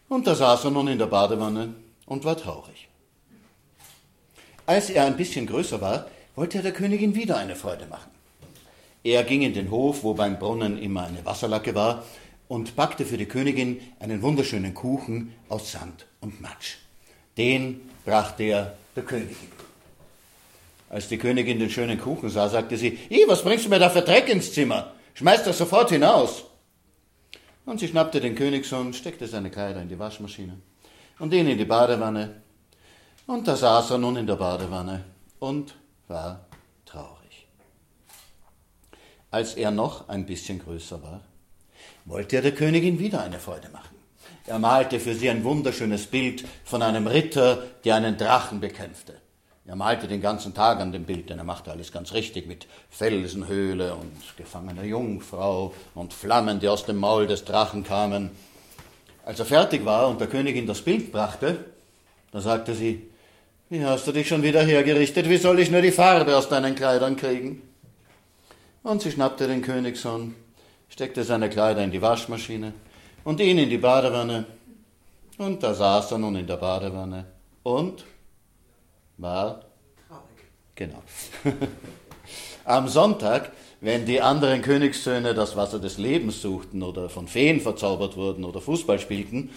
Und 0.07 0.25
da 0.25 0.35
saß 0.35 0.63
er 0.63 0.71
nun 0.71 0.87
in 0.87 0.97
der 0.97 1.07
Badewanne 1.07 1.73
und 2.05 2.23
war 2.23 2.37
traurig. 2.37 2.87
Als 4.65 4.89
er 4.89 5.03
ein 5.03 5.17
bisschen 5.17 5.47
größer 5.47 5.81
war, 5.81 6.07
wollte 6.37 6.59
er 6.59 6.63
der 6.63 6.71
Königin 6.71 7.13
wieder 7.13 7.35
eine 7.35 7.57
Freude 7.57 7.87
machen. 7.87 8.09
Er 9.03 9.25
ging 9.25 9.41
in 9.41 9.53
den 9.53 9.69
Hof, 9.69 10.03
wo 10.03 10.13
beim 10.13 10.39
Brunnen 10.39 10.81
immer 10.81 11.03
eine 11.07 11.25
Wasserlacke 11.25 11.75
war, 11.75 12.05
und 12.47 12.77
backte 12.77 13.03
für 13.03 13.17
die 13.17 13.25
Königin 13.25 13.81
einen 13.99 14.21
wunderschönen 14.21 14.73
Kuchen 14.73 15.33
aus 15.49 15.73
Sand 15.73 16.05
und 16.21 16.39
Matsch. 16.39 16.75
Den 17.37 17.81
brachte 18.05 18.43
er 18.43 18.77
der 18.95 19.03
Königin. 19.03 19.51
Als 20.89 21.09
die 21.09 21.17
Königin 21.17 21.59
den 21.59 21.69
schönen 21.69 21.99
Kuchen 21.99 22.29
sah, 22.29 22.47
sagte 22.47 22.77
sie, 22.77 22.97
was 23.27 23.43
bringst 23.43 23.65
du 23.65 23.69
mir 23.69 23.79
da 23.79 23.89
für 23.89 24.03
Dreck 24.03 24.29
ins 24.29 24.53
Zimmer? 24.53 24.93
Schmeiß 25.13 25.43
das 25.43 25.57
sofort 25.57 25.89
hinaus. 25.89 26.45
Und 27.65 27.79
sie 27.79 27.87
schnappte 27.87 28.19
den 28.19 28.35
Königssohn, 28.35 28.93
steckte 28.93 29.27
seine 29.27 29.49
Kleider 29.49 29.81
in 29.81 29.89
die 29.89 29.99
Waschmaschine 29.99 30.57
und 31.19 31.33
ihn 31.33 31.47
in 31.47 31.57
die 31.57 31.65
Badewanne. 31.65 32.41
Und 33.25 33.47
da 33.47 33.55
saß 33.55 33.91
er 33.91 33.97
nun 33.99 34.17
in 34.17 34.27
der 34.27 34.35
Badewanne 34.35 35.05
und 35.39 35.75
war 36.07 36.45
traurig. 36.85 37.47
Als 39.31 39.55
er 39.55 39.71
noch 39.71 40.09
ein 40.09 40.25
bisschen 40.25 40.59
größer 40.59 41.01
war, 41.01 41.21
wollte 42.05 42.35
er 42.35 42.41
der 42.41 42.53
Königin 42.53 42.99
wieder 42.99 43.23
eine 43.23 43.39
Freude 43.39 43.69
machen. 43.69 43.95
Er 44.45 44.59
malte 44.59 44.99
für 44.99 45.15
sie 45.15 45.29
ein 45.29 45.45
wunderschönes 45.45 46.07
Bild 46.07 46.45
von 46.65 46.81
einem 46.81 47.07
Ritter, 47.07 47.63
der 47.85 47.95
einen 47.95 48.17
Drachen 48.17 48.59
bekämpfte. 48.59 49.22
Er 49.65 49.77
malte 49.77 50.09
den 50.09 50.21
ganzen 50.21 50.53
Tag 50.53 50.81
an 50.81 50.91
dem 50.91 51.05
Bild, 51.05 51.29
denn 51.29 51.37
er 51.37 51.45
machte 51.45 51.71
alles 51.71 51.93
ganz 51.93 52.11
richtig 52.13 52.47
mit 52.47 52.67
Felsenhöhle 52.89 53.95
und 53.95 54.11
gefangener 54.35 54.83
Jungfrau 54.83 55.73
und 55.95 56.13
Flammen, 56.13 56.59
die 56.59 56.67
aus 56.67 56.85
dem 56.85 56.97
Maul 56.97 57.27
des 57.27 57.45
Drachen 57.45 57.85
kamen. 57.85 58.31
Als 59.25 59.39
er 59.39 59.45
fertig 59.45 59.85
war 59.85 60.09
und 60.09 60.19
der 60.19 60.27
Königin 60.27 60.67
das 60.67 60.81
Bild 60.81 61.13
brachte, 61.13 61.63
da 62.31 62.41
sagte 62.41 62.73
sie, 62.73 63.09
wie 63.69 63.85
hast 63.85 64.05
du 64.05 64.11
dich 64.11 64.27
schon 64.27 64.43
wieder 64.43 64.61
hergerichtet? 64.63 65.29
Wie 65.29 65.37
soll 65.37 65.59
ich 65.59 65.71
nur 65.71 65.81
die 65.81 65.91
Farbe 65.91 66.35
aus 66.35 66.49
deinen 66.49 66.75
Kleidern 66.75 67.15
kriegen? 67.15 67.61
Und 68.83 69.01
sie 69.01 69.11
schnappte 69.11 69.47
den 69.47 69.61
Königssohn, 69.61 70.35
steckte 70.89 71.23
seine 71.23 71.49
Kleider 71.49 71.83
in 71.83 71.91
die 71.91 72.01
Waschmaschine 72.01 72.73
und 73.23 73.39
ihn 73.39 73.57
in 73.57 73.69
die 73.69 73.77
Badewanne. 73.77 74.45
Und 75.37 75.63
da 75.63 75.73
saß 75.73 76.11
er 76.11 76.17
nun 76.17 76.35
in 76.35 76.47
der 76.47 76.57
Badewanne 76.57 77.25
und 77.63 78.03
war 79.17 79.65
genau. 80.75 81.01
Am 82.65 82.87
Sonntag, 82.87 83.51
wenn 83.81 84.05
die 84.05 84.21
anderen 84.21 84.61
Königssöhne 84.61 85.33
das 85.33 85.55
Wasser 85.55 85.79
des 85.79 85.97
Lebens 85.97 86.41
suchten 86.41 86.81
oder 86.81 87.09
von 87.09 87.27
Feen 87.27 87.59
verzaubert 87.59 88.15
wurden 88.15 88.45
oder 88.45 88.61
Fußball 88.61 88.99
spielten, 88.99 89.49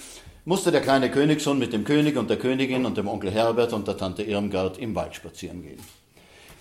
musste 0.45 0.73
der 0.73 0.81
kleine 0.81 1.11
Königssohn 1.11 1.59
mit 1.59 1.73
dem 1.73 1.85
König 1.85 2.17
und 2.17 2.31
der 2.31 2.39
Königin 2.39 2.87
und 2.87 2.97
dem 2.97 3.09
Onkel 3.09 3.31
Herbert 3.31 3.73
und 3.73 3.87
der 3.87 3.97
Tante 3.97 4.23
Irmgard 4.23 4.79
im 4.79 4.95
Wald 4.95 5.15
spazieren 5.15 5.63
gehen. 5.63 5.81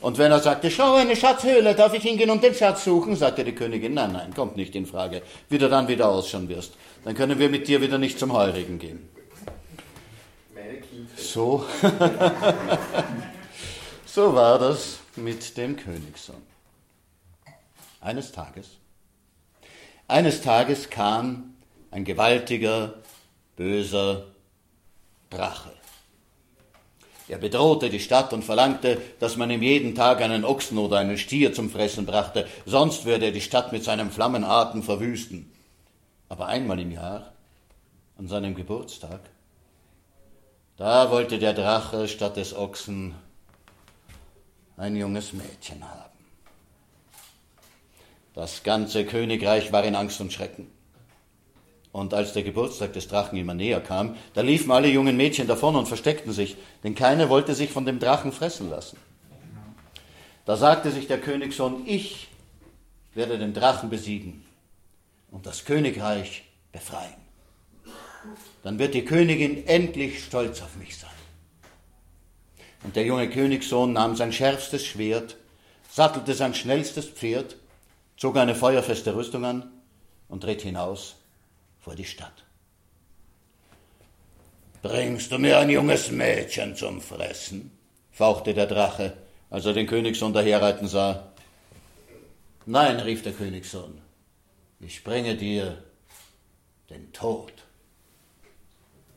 Und 0.02 0.18
wenn 0.18 0.32
er 0.32 0.40
sagte, 0.40 0.70
schau, 0.70 0.96
eine 0.96 1.16
Schatzhöhle, 1.16 1.74
darf 1.74 1.94
ich 1.94 2.04
hingehen 2.04 2.30
und 2.30 2.44
den 2.44 2.54
Schatz 2.54 2.84
suchen, 2.84 3.16
sagte 3.16 3.44
die 3.44 3.54
Königin, 3.54 3.94
nein, 3.94 4.12
nein, 4.12 4.34
kommt 4.36 4.56
nicht 4.56 4.76
in 4.76 4.86
Frage, 4.86 5.22
wie 5.50 5.58
du 5.58 5.70
dann 5.70 5.88
wieder 5.88 6.10
ausschauen 6.10 6.50
wirst. 6.50 6.74
Dann 7.04 7.16
können 7.16 7.40
wir 7.40 7.50
mit 7.50 7.68
dir 7.68 7.82
wieder 7.82 7.98
nicht 7.98 8.20
zum 8.20 8.34
Heurigen 8.34 8.78
gehen. 8.78 9.15
So, 11.34 11.66
so 14.06 14.34
war 14.34 14.60
das 14.60 15.00
mit 15.16 15.58
dem 15.58 15.76
Königssohn. 15.76 16.42
Eines 18.00 18.32
Tages, 18.32 18.78
eines 20.08 20.42
Tages 20.42 20.90
kam 20.90 21.56
ein 21.92 22.06
gewaltiger, 22.06 22.94
böser 23.56 24.28
Drache. 25.30 25.72
Er 27.28 27.40
bedrohte 27.40 27.90
die 27.90 28.00
Stadt 28.00 28.32
und 28.32 28.44
verlangte, 28.44 29.02
dass 29.20 29.36
man 29.36 29.50
ihm 29.50 29.64
jeden 29.64 29.96
Tag 29.96 30.22
einen 30.22 30.46
Ochsen 30.46 30.78
oder 30.78 31.00
einen 31.00 31.18
Stier 31.18 31.54
zum 31.54 31.72
Fressen 31.72 32.06
brachte, 32.06 32.48
sonst 32.66 33.06
würde 33.06 33.26
er 33.26 33.32
die 33.32 33.42
Stadt 33.42 33.72
mit 33.72 33.84
seinem 33.84 34.12
Flammenatem 34.12 34.84
verwüsten. 34.84 35.52
Aber 36.30 36.46
einmal 36.46 36.80
im 36.80 36.92
Jahr, 36.92 37.34
an 38.18 38.28
seinem 38.28 38.54
Geburtstag, 38.54 39.22
da 40.78 41.10
wollte 41.10 41.40
der 41.40 41.54
Drache 41.54 42.08
statt 42.08 42.38
des 42.38 42.54
Ochsen 42.54 43.16
ein 44.78 44.96
junges 44.96 45.32
Mädchen 45.32 45.84
haben. 45.84 46.12
Das 48.34 48.64
ganze 48.64 49.06
Königreich 49.06 49.72
war 49.72 49.86
in 49.86 49.96
Angst 49.96 50.20
und 50.20 50.34
Schrecken. 50.34 50.70
Und 51.94 52.14
als 52.14 52.34
der 52.34 52.44
Geburtstag 52.44 52.92
des 52.92 53.08
Drachen 53.08 53.38
immer 53.40 53.54
näher 53.54 53.80
kam, 53.80 54.18
da 54.34 54.42
liefen 54.42 54.70
alle 54.72 54.90
jungen 54.90 55.16
Mädchen 55.16 55.48
davon 55.48 55.78
und 55.78 55.88
versteckten 55.88 56.34
sich, 56.34 56.58
denn 56.84 56.94
keine 56.94 57.30
wollte 57.30 57.56
sich 57.56 57.72
von 57.72 57.86
dem 57.86 58.00
Drachen 58.00 58.34
fressen 58.34 58.70
lassen. 58.70 58.98
Da 60.44 60.58
sagte 60.58 60.92
sich 60.92 61.08
der 61.08 61.22
Königssohn, 61.22 61.88
ich 61.88 62.28
werde 63.14 63.40
den 63.40 63.54
Drachen 63.54 63.90
besiegen 63.90 64.46
und 65.32 65.46
das 65.46 65.64
Königreich 65.64 66.44
befreien 66.74 67.25
dann 68.66 68.80
wird 68.80 68.96
die 68.96 69.06
Königin 69.06 69.68
endlich 69.68 70.24
stolz 70.24 70.60
auf 70.64 70.76
mich 70.78 70.98
sein. 70.98 71.12
Und 72.82 72.96
der 72.96 73.06
junge 73.06 73.30
Königssohn 73.30 73.94
nahm 73.94 74.16
sein 74.16 74.34
schärfstes 74.34 74.84
Schwert, 74.84 75.38
sattelte 75.88 76.34
sein 76.34 76.56
schnellstes 76.56 77.06
Pferd, 77.06 77.58
zog 78.18 78.38
eine 78.38 78.56
feuerfeste 78.56 79.16
Rüstung 79.16 79.46
an 79.46 79.72
und 80.30 80.46
ritt 80.46 80.64
hinaus 80.64 81.18
vor 81.80 81.94
die 81.94 82.06
Stadt. 82.06 82.44
Bringst 84.82 85.32
du 85.32 85.38
mir 85.38 85.60
ein 85.60 85.70
junges 85.70 86.10
Mädchen 86.10 86.76
zum 86.76 87.02
Fressen? 87.02 87.70
fauchte 88.12 88.56
der 88.56 88.66
Drache, 88.66 89.16
als 89.52 89.68
er 89.68 89.74
den 89.74 89.86
Königssohn 89.86 90.34
daherreiten 90.34 90.88
sah. 90.88 91.32
Nein, 92.66 93.00
rief 93.00 93.22
der 93.22 93.34
Königssohn, 93.34 94.02
ich 94.80 95.04
bringe 95.04 95.36
dir 95.36 95.84
den 96.90 97.14
Tod 97.14 97.55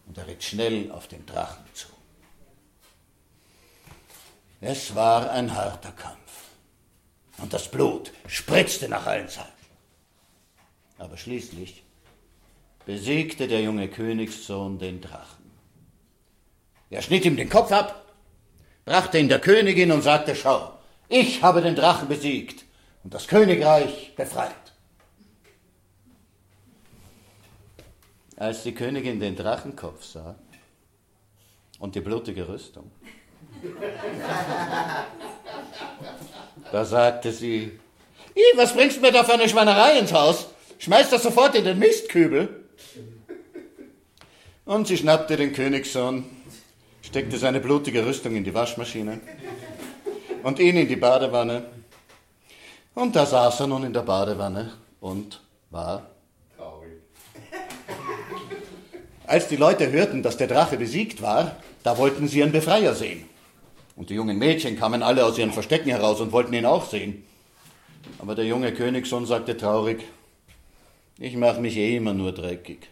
und 0.09 0.17
er 0.17 0.27
ritt 0.27 0.43
schnell 0.43 0.91
auf 0.91 1.07
den 1.07 1.25
Drachen 1.27 1.65
zu. 1.75 1.89
Es 4.61 4.95
war 4.95 5.31
ein 5.31 5.55
harter 5.55 5.93
Kampf 5.93 6.17
und 7.39 7.53
das 7.53 7.71
Blut 7.71 8.13
spritzte 8.27 8.89
nach 8.89 9.07
allen 9.07 9.29
Seiten. 9.29 9.53
Aber 10.99 11.17
schließlich 11.17 11.85
besiegte 12.85 13.47
der 13.47 13.61
junge 13.61 13.89
Königssohn 13.89 14.79
den 14.79 15.01
Drachen. 15.01 15.51
Er 16.91 17.03
schnitt 17.03 17.25
ihm 17.25 17.37
den 17.37 17.51
Kopf 17.51 17.71
ab, 17.71 18.13
brachte 18.85 19.19
ihn 19.19 19.29
der 19.29 19.41
Königin 19.41 19.93
und 19.93 20.03
sagte, 20.03 20.35
schau, 20.35 20.73
ich 21.09 21.43
habe 21.43 21.61
den 21.61 21.77
Drachen 21.77 22.09
besiegt 22.09 22.65
und 23.05 23.15
das 23.15 23.29
Königreich 23.29 24.15
befreit. 24.17 24.68
Als 28.39 28.63
die 28.63 28.73
Königin 28.73 29.19
den 29.19 29.35
Drachenkopf 29.35 30.05
sah 30.05 30.37
und 31.81 31.97
die 31.97 32.01
blutige 32.01 32.49
Rüstung, 32.49 32.89
da 36.73 36.85
sagte 36.85 37.33
sie, 37.33 37.81
was 38.55 38.75
bringst 38.75 38.99
du 38.99 39.01
mir 39.01 39.11
da 39.11 39.25
für 39.25 39.33
eine 39.33 39.49
Schweinerei 39.49 39.99
ins 39.99 40.13
Haus? 40.13 40.47
Schmeiß 40.79 41.11
das 41.11 41.25
sofort 41.25 41.57
in 41.57 41.65
den 41.65 41.81
Mistkübel. 41.81 42.65
Und 44.65 44.87
sie 44.87 44.97
schnappte 44.97 45.37
den 45.37 45.53
Königssohn, 45.53 46.25
steckte 47.03 47.39
seine 47.39 47.59
blutige 47.59 48.07
Rüstung 48.07 48.37
in 48.37 48.45
die 48.45 48.55
Waschmaschine 48.55 49.21
und 50.45 50.61
ihn 50.61 50.77
in 50.77 50.87
die 50.87 50.95
Badewanne. 50.95 51.65
Und 52.95 53.17
da 53.17 53.27
saß 53.27 53.59
er 53.61 53.67
nun 53.67 53.83
in 53.83 53.93
der 53.93 54.03
Badewanne 54.03 54.75
und 55.01 55.41
war 55.71 56.07
Als 59.29 59.47
die 59.47 59.57
Leute 59.57 59.93
hörten, 59.93 60.23
dass 60.23 60.39
der 60.39 60.47
Drache 60.47 60.79
besiegt 60.79 61.21
war, 61.21 61.57
da 61.83 61.99
wollten 61.99 62.29
sie 62.29 62.39
ihren 62.39 62.51
Befreier 62.51 62.95
sehen. 62.95 63.25
Und 63.95 64.09
die 64.09 64.15
jungen 64.15 64.39
Mädchen 64.39 64.79
kamen 64.79 65.03
alle 65.03 65.27
aus 65.27 65.37
ihren 65.37 65.53
Verstecken 65.53 65.91
heraus 65.91 66.23
und 66.23 66.33
wollten 66.33 66.55
ihn 66.55 66.65
auch 66.65 66.89
sehen. 66.89 67.25
Aber 68.21 68.35
der 68.35 68.47
junge 68.47 68.73
Königssohn 68.73 69.27
sagte 69.27 69.55
traurig, 69.55 70.03
Ich 71.19 71.37
mache 71.37 71.61
mich 71.61 71.77
eh 71.77 71.99
immer 71.99 72.15
nur 72.15 72.33
dreckig. 72.33 72.89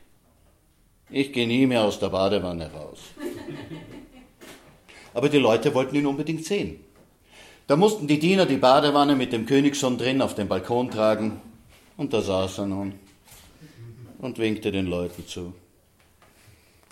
Ich 1.09 1.33
gehe 1.33 1.47
nie 1.47 1.67
mehr 1.67 1.85
aus 1.85 2.01
der 2.01 2.11
Badewanne 2.11 2.71
raus. 2.71 2.99
Aber 5.15 5.31
die 5.31 5.39
Leute 5.39 5.73
wollten 5.73 5.97
ihn 5.97 6.07
unbedingt 6.07 6.45
sehen. 6.45 6.81
Da 7.67 7.77
mussten 7.77 8.09
die 8.09 8.19
Diener 8.19 8.45
die 8.45 8.59
Badewanne 8.59 9.17
mit 9.17 9.33
dem 9.33 9.47
Königssohn 9.47 9.97
drin 9.97 10.21
auf 10.21 10.35
den 10.35 10.49
Balkon 10.49 10.91
tragen. 10.91 11.41
Und 11.97 12.13
da 12.13 12.21
saß 12.21 12.59
er 12.59 12.67
nun 12.67 12.93
und 14.19 14.37
winkte 14.37 14.71
den 14.71 14.87
Leuten 14.87 15.27
zu. 15.27 15.55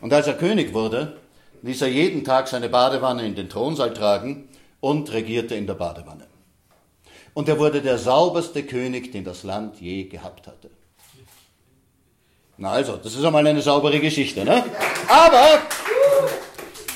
Und 0.05 0.13
als 0.13 0.27
er 0.27 0.35
König 0.35 0.75
wurde, 0.75 1.17
ließ 1.63 1.81
er 1.81 1.89
jeden 1.89 2.25
Tag 2.25 2.47
seine 2.49 2.69
Badewanne 2.69 3.25
in 3.25 3.35
den 3.35 3.49
Thronsaal 3.49 3.95
tragen 3.95 4.51
und 4.81 5.11
regierte 5.11 5.55
in 5.55 5.67
der 5.67 5.73
Badewanne. 5.73 6.27
Und 7.33 7.49
er 7.49 7.59
wurde 7.59 7.81
der 7.81 7.97
sauberste 7.97 8.65
König, 8.65 9.13
den 9.13 9.25
das 9.25 9.45
Land 9.45 9.81
je 9.81 10.05
gehabt 10.05 10.47
hatte. 10.47 10.69
Na 12.59 12.73
also, 12.73 12.99
das 12.99 13.15
ist 13.15 13.25
einmal 13.25 13.47
eine 13.47 13.63
saubere 13.63 13.99
Geschichte, 13.99 14.45
ne? 14.45 14.63
Aber 15.09 15.61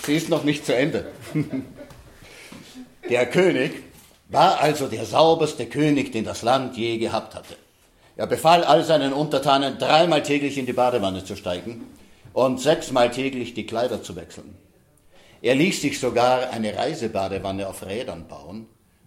sie 0.04 0.16
ist 0.16 0.28
noch 0.28 0.44
nicht 0.44 0.66
zu 0.66 0.76
Ende. 0.76 1.06
Der 3.08 3.24
König 3.24 3.84
war 4.28 4.60
also 4.60 4.86
der 4.86 5.06
sauberste 5.06 5.64
König, 5.64 6.12
den 6.12 6.24
das 6.24 6.42
Land 6.42 6.76
je 6.76 6.98
gehabt 6.98 7.34
hatte. 7.34 7.56
Er 8.16 8.26
befahl 8.26 8.64
all 8.64 8.84
seinen 8.84 9.14
Untertanen, 9.14 9.78
dreimal 9.78 10.22
täglich 10.22 10.58
in 10.58 10.66
die 10.66 10.74
Badewanne 10.74 11.24
zu 11.24 11.36
steigen 11.36 11.86
und 12.46 12.60
sechsmal 12.60 13.10
täglich 13.10 13.54
die 13.54 13.66
Kleider 13.66 14.02
zu 14.02 14.14
wechseln. 14.14 14.56
Er 15.42 15.54
ließ 15.54 15.80
sich 15.80 15.98
sogar 15.98 16.50
eine 16.50 16.76
Reisebadewanne 16.76 17.68
auf 17.68 17.84
Rädern 17.84 18.28
bauen 18.28 18.66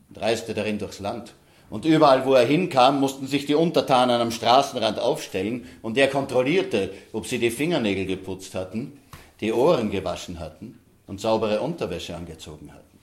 und 0.09 0.19
reiste 0.19 0.53
darin 0.53 0.79
durchs 0.79 0.99
Land. 0.99 1.33
Und 1.69 1.85
überall, 1.85 2.25
wo 2.25 2.33
er 2.33 2.45
hinkam, 2.45 2.99
mussten 2.99 3.27
sich 3.27 3.45
die 3.45 3.55
Untertanen 3.55 4.19
am 4.19 4.31
Straßenrand 4.31 4.99
aufstellen 4.99 5.65
und 5.81 5.97
er 5.97 6.09
kontrollierte, 6.09 6.91
ob 7.13 7.25
sie 7.25 7.39
die 7.39 7.51
Fingernägel 7.51 8.05
geputzt 8.05 8.53
hatten, 8.53 8.99
die 9.39 9.53
Ohren 9.53 9.91
gewaschen 9.91 10.39
hatten 10.39 10.79
und 11.07 11.21
saubere 11.21 11.61
Unterwäsche 11.61 12.15
angezogen 12.15 12.73
hatten. 12.73 12.99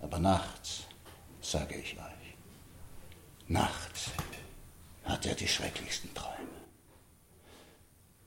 Aber 0.00 0.20
nachts, 0.20 0.82
sage 1.40 1.74
ich 1.74 1.94
euch, 1.94 2.34
nachts 3.48 4.10
hat 5.04 5.26
er 5.26 5.34
die 5.34 5.48
schrecklichsten 5.48 6.14
Träume. 6.14 6.59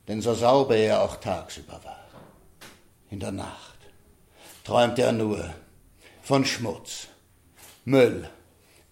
Denn 0.08 0.22
so 0.22 0.34
sauber 0.34 0.76
er 0.76 1.02
auch 1.02 1.16
tagsüber 1.18 1.80
war, 1.84 2.04
in 3.10 3.20
der 3.20 3.32
Nacht 3.32 3.78
träumt 4.64 5.00
er 5.00 5.12
nur 5.12 5.54
von 6.22 6.46
Schmutz, 6.46 7.08
Müll, 7.86 8.30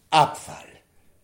Abfall, 0.10 0.67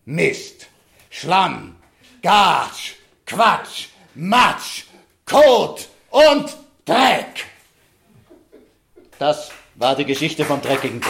Mist, 0.04 0.66
Schlamm, 1.10 1.76
Gatsch, 2.22 2.94
Quatsch, 3.26 3.88
Matsch, 4.14 4.84
Kot 5.24 5.88
und 6.10 6.56
Dreck. 6.84 7.46
Das 9.18 9.50
war 9.74 9.94
die 9.96 10.04
Geschichte 10.04 10.44
vom 10.44 10.60
dreckigen 10.60 11.00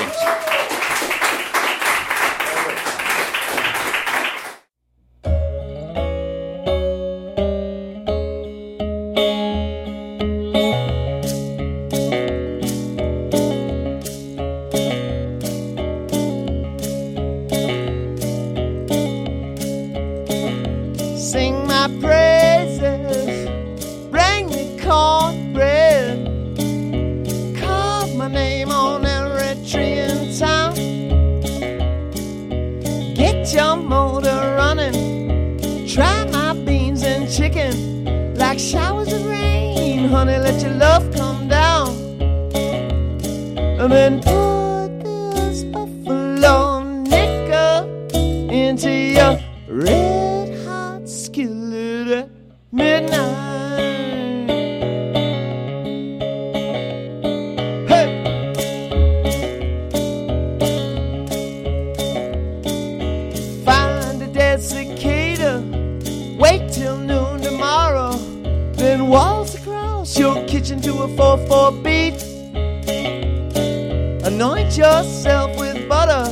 Anoint 74.28 74.76
yourself 74.76 75.58
with 75.58 75.88
butter. 75.88 76.30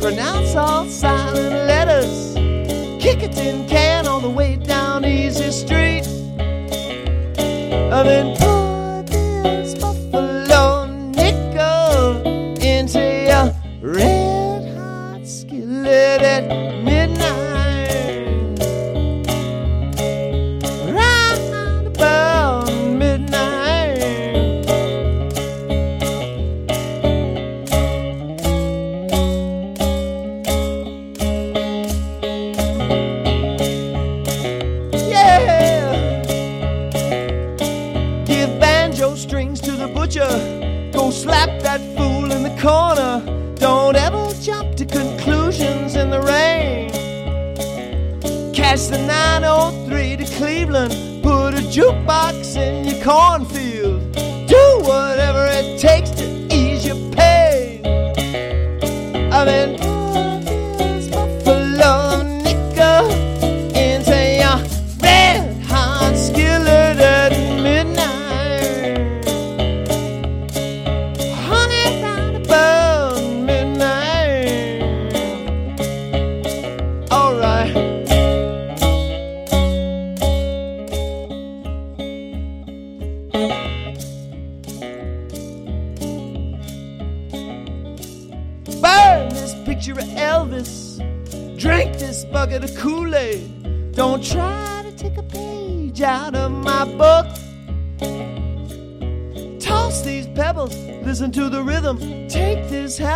Pronounce 0.00 0.56
all 0.56 0.84
silent 0.86 1.54
letters. 1.68 2.34
Kick 3.00 3.22
a 3.22 3.28
tin 3.28 3.64
can 3.68 4.08
all 4.08 4.18
the 4.18 4.28
way 4.28 4.56
down 4.56 5.04
Easy 5.04 5.52
Street. 5.52 6.04
And 7.38 8.08
then 8.08 8.37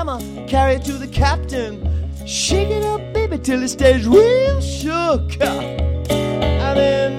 hammer, 0.04 0.48
carry 0.48 0.74
it 0.74 0.84
to 0.84 0.92
the 0.94 1.06
captain. 1.06 1.88
Shake 2.26 2.70
it 2.70 2.84
up, 2.84 3.00
baby, 3.12 3.38
till 3.38 3.62
it 3.62 3.68
stays 3.68 4.06
real 4.06 4.60
shook. 4.60 5.40
I 5.40 6.74
mean, 6.74 7.11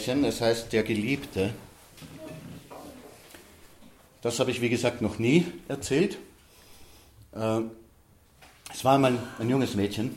Roma-Märchen, 0.00 0.24
es 0.24 0.40
heißt 0.40 0.72
Der 0.72 0.82
Geliebte. 0.82 1.52
Das 4.22 4.38
habe 4.38 4.50
ich, 4.50 4.60
wie 4.60 4.68
gesagt, 4.68 5.02
noch 5.02 5.18
nie 5.18 5.46
erzählt. 5.68 6.18
Äh, 7.32 7.60
es 8.72 8.84
war 8.84 8.94
einmal 8.94 9.18
ein 9.38 9.50
junges 9.50 9.74
Mädchen, 9.74 10.14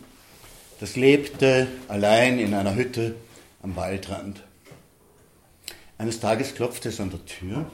das 0.79 0.95
lebte 0.95 1.67
allein 1.87 2.39
in 2.39 2.53
einer 2.53 2.75
Hütte 2.75 3.15
am 3.61 3.75
Waldrand. 3.75 4.43
Eines 5.97 6.19
Tages 6.19 6.55
klopfte 6.55 6.89
es 6.89 6.99
an 6.99 7.09
der 7.09 7.25
Tür 7.25 7.65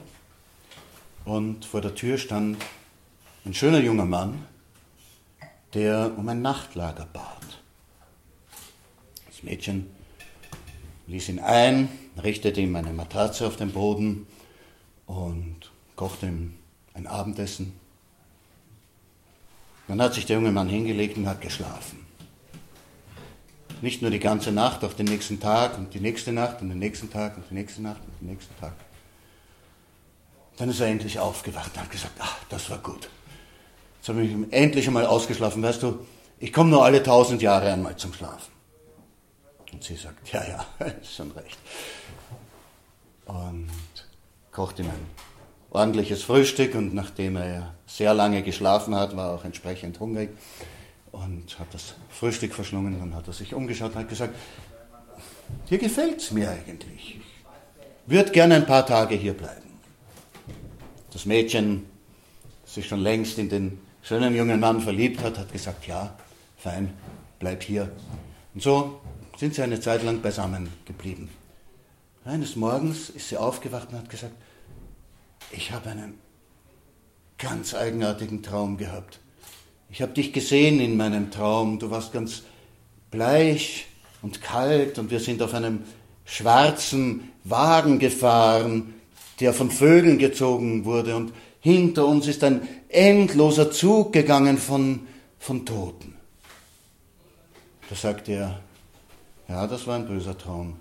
und 1.26 1.66
vor 1.66 1.82
der 1.82 1.96
Tür 1.96 2.18
stand 2.18 2.58
ein 3.46 3.54
schöner 3.54 3.80
junger 3.80 4.06
Mann, 4.06 4.46
der 5.74 6.14
um 6.18 6.28
ein 6.30 6.42
Nachtlager 6.42 7.08
bat. 7.12 7.62
Das 9.28 9.44
Mädchen 9.44 9.99
ließ 11.10 11.30
ihn 11.30 11.40
ein, 11.40 11.90
richtete 12.22 12.62
ihm 12.62 12.76
eine 12.76 12.94
Matratze 12.94 13.48
auf 13.48 13.56
den 13.56 13.72
Boden 13.72 14.28
und 15.08 15.72
kochte 15.96 16.28
ihm 16.28 16.54
ein 16.94 17.08
Abendessen. 17.08 17.74
Dann 19.88 20.02
hat 20.02 20.14
sich 20.14 20.28
der 20.28 20.36
junge 20.36 20.52
Mann 20.52 20.70
hingelegt 20.70 21.18
und 21.18 21.28
hat 21.28 21.42
geschlafen. 21.42 22.06
Nicht 23.82 24.02
nur 24.02 24.12
die 24.12 24.20
ganze 24.20 24.52
Nacht, 24.52 24.84
auch 24.84 24.94
den 24.94 25.08
nächsten 25.08 25.40
Tag 25.40 25.78
und 25.78 25.94
die 25.94 26.00
nächste 26.00 26.32
Nacht 26.32 26.62
und 26.62 26.70
den 26.70 26.80
nächsten 26.80 27.10
Tag 27.10 27.38
und 27.38 27.46
die 27.50 27.56
nächste 27.56 27.82
Nacht 27.82 28.02
und 28.02 28.22
den 28.22 28.30
nächsten 28.30 28.56
Tag. 28.60 28.74
Dann 30.58 30.70
ist 30.70 30.80
er 30.80 30.88
endlich 30.88 31.18
aufgewacht 31.18 31.72
und 31.74 31.82
hat 31.82 31.90
gesagt, 31.90 32.14
ach, 32.20 32.38
das 32.50 32.70
war 32.70 32.78
gut. 32.80 33.10
Jetzt 33.98 34.10
habe 34.10 34.22
ich 34.22 34.36
endlich 34.52 34.88
einmal 34.88 35.06
ausgeschlafen. 35.06 35.64
Weißt 35.64 35.82
du, 35.82 36.06
ich 36.40 36.54
komme 36.54 36.70
nur 36.70 36.84
alle 36.84 37.02
tausend 37.02 37.42
Jahre 37.42 37.72
einmal 37.72 37.96
zum 37.96 38.14
Schlafen. 38.14 38.59
Und 39.72 39.84
sie 39.84 39.96
sagt, 39.96 40.32
ja, 40.32 40.44
ja, 40.48 40.86
ist 41.02 41.16
schon 41.16 41.32
recht. 41.32 41.58
Und 43.26 43.70
kocht 44.52 44.80
ihm 44.80 44.88
ein 44.88 45.06
ordentliches 45.72 46.24
Frühstück 46.24 46.76
und 46.76 46.94
nachdem 46.94 47.36
er 47.36 47.74
sehr 47.86 48.14
lange 48.14 48.42
geschlafen 48.42 48.96
hat, 48.96 49.16
war 49.16 49.30
er 49.30 49.36
auch 49.36 49.46
entsprechend 49.46 50.00
hungrig 50.00 50.30
und 51.12 51.60
hat 51.60 51.68
das 51.74 51.96
Frühstück 52.10 52.54
verschlungen. 52.54 53.00
Dann 53.00 53.16
hat 53.16 53.28
er 53.28 53.34
sich 53.34 53.54
umgeschaut 53.54 53.92
und 53.94 54.00
hat 54.00 54.10
gesagt, 54.10 54.36
hier 55.66 55.78
gefällt 55.78 56.18
es 56.18 56.32
mir 56.32 56.50
eigentlich. 56.50 57.20
Ich 57.20 58.12
würde 58.12 58.32
gerne 58.32 58.56
ein 58.56 58.66
paar 58.66 58.86
Tage 58.86 59.16
hier 59.16 59.34
bleiben. 59.34 59.70
Das 61.12 61.26
Mädchen, 61.26 61.86
das 62.64 62.76
sich 62.76 62.88
schon 62.88 63.02
längst 63.02 63.38
in 63.38 63.50
den 63.50 63.80
schönen 64.02 64.36
jungen 64.36 64.60
Mann 64.60 64.82
verliebt 64.82 65.22
hat, 65.22 65.38
hat 65.38 65.52
gesagt, 65.52 65.86
ja, 65.88 66.16
fein, 66.58 66.94
bleib 67.40 67.64
hier. 67.64 67.92
Und 68.54 68.64
so 68.64 69.02
sind 69.40 69.56
sie 69.56 69.62
eine 69.62 69.80
Zeit 69.80 70.04
lang 70.04 70.22
beisammen 70.22 70.68
geblieben. 70.84 71.30
Eines 72.26 72.58
Morgens 72.58 73.10
ist 73.10 73.30
sie 73.30 73.38
aufgewacht 73.38 73.88
und 73.92 74.00
hat 74.00 74.10
gesagt, 74.10 74.34
ich 75.52 75.72
habe 75.72 75.90
einen 75.92 76.16
ganz 77.38 77.74
eigenartigen 77.74 78.44
Traum 78.44 78.76
gehabt. 78.76 79.20
Ich 79.90 80.02
habe 80.02 80.12
dich 80.12 80.34
gesehen 80.34 80.82
in 80.82 80.98
meinem 80.98 81.32
Traum. 81.32 81.80
Du 81.80 81.90
warst 81.90 82.12
ganz 82.12 82.44
bleich 83.12 83.88
und 84.22 84.42
kalt 84.42 85.00
und 85.00 85.10
wir 85.10 85.22
sind 85.22 85.42
auf 85.42 85.54
einem 85.54 85.84
schwarzen 86.26 87.32
Wagen 87.46 87.98
gefahren, 87.98 88.94
der 89.40 89.54
von 89.54 89.72
Vögeln 89.72 90.18
gezogen 90.18 90.84
wurde 90.84 91.16
und 91.16 91.32
hinter 91.62 92.06
uns 92.06 92.28
ist 92.28 92.44
ein 92.44 92.68
endloser 92.90 93.72
Zug 93.72 94.12
gegangen 94.12 94.58
von, 94.58 95.08
von 95.40 95.66
Toten. 95.66 96.16
Da 97.90 97.96
sagte 97.96 98.34
er, 98.34 98.60
ja, 99.50 99.68
das 99.68 99.88
war 99.88 99.96
ein 99.96 100.08
böser 100.08 100.38
Traum. 100.38 100.78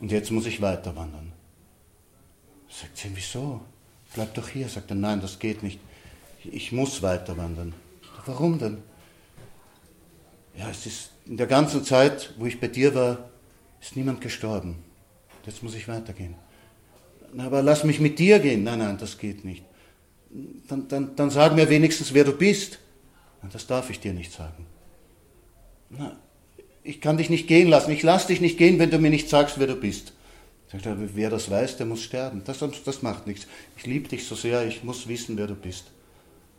Und 0.00 0.12
jetzt 0.12 0.30
muss 0.30 0.46
ich 0.46 0.62
weiter 0.62 0.94
wandern. 0.94 1.32
Sagt 2.68 2.98
sie, 2.98 3.10
wieso? 3.14 3.62
Bleib 4.14 4.34
doch 4.34 4.48
hier. 4.48 4.68
Sagt 4.68 4.90
er, 4.90 4.96
nein, 4.96 5.20
das 5.20 5.38
geht 5.38 5.62
nicht. 5.62 5.80
Ich 6.44 6.70
muss 6.70 7.02
weiter 7.02 7.36
wandern. 7.36 7.74
Warum 8.26 8.58
denn? 8.58 8.78
Ja, 10.56 10.68
es 10.70 10.86
ist 10.86 11.10
in 11.24 11.36
der 11.36 11.46
ganzen 11.46 11.84
Zeit, 11.84 12.34
wo 12.36 12.46
ich 12.46 12.60
bei 12.60 12.68
dir 12.68 12.94
war, 12.94 13.30
ist 13.80 13.96
niemand 13.96 14.20
gestorben. 14.20 14.76
Jetzt 15.46 15.62
muss 15.62 15.74
ich 15.74 15.88
weitergehen. 15.88 16.34
Na, 17.32 17.46
aber 17.46 17.62
lass 17.62 17.84
mich 17.84 18.00
mit 18.00 18.18
dir 18.18 18.38
gehen. 18.38 18.64
Nein, 18.64 18.80
nein, 18.80 18.98
das 18.98 19.18
geht 19.18 19.44
nicht. 19.44 19.64
Dann, 20.68 20.88
dann, 20.88 21.16
dann 21.16 21.30
sag 21.30 21.54
mir 21.54 21.68
wenigstens, 21.70 22.12
wer 22.12 22.24
du 22.24 22.32
bist. 22.32 22.78
Na, 23.42 23.48
das 23.50 23.66
darf 23.66 23.88
ich 23.90 24.00
dir 24.00 24.12
nicht 24.12 24.32
sagen. 24.32 24.66
Na, 25.90 26.16
ich 26.88 27.02
kann 27.02 27.18
dich 27.18 27.28
nicht 27.28 27.46
gehen 27.46 27.68
lassen. 27.68 27.90
Ich 27.90 28.02
lass 28.02 28.26
dich 28.26 28.40
nicht 28.40 28.56
gehen, 28.56 28.78
wenn 28.78 28.90
du 28.90 28.98
mir 28.98 29.10
nicht 29.10 29.28
sagst, 29.28 29.58
wer 29.58 29.66
du 29.66 29.76
bist. 29.76 30.14
Sagt 30.72 30.86
er, 30.86 30.96
wer 30.98 31.28
das 31.28 31.50
weiß, 31.50 31.76
der 31.76 31.84
muss 31.84 32.02
sterben. 32.02 32.42
Das, 32.44 32.64
das 32.84 33.02
macht 33.02 33.26
nichts. 33.26 33.46
Ich 33.76 33.84
liebe 33.84 34.08
dich 34.08 34.26
so 34.26 34.34
sehr, 34.34 34.66
ich 34.66 34.82
muss 34.84 35.06
wissen, 35.06 35.36
wer 35.36 35.46
du 35.46 35.54
bist. 35.54 35.90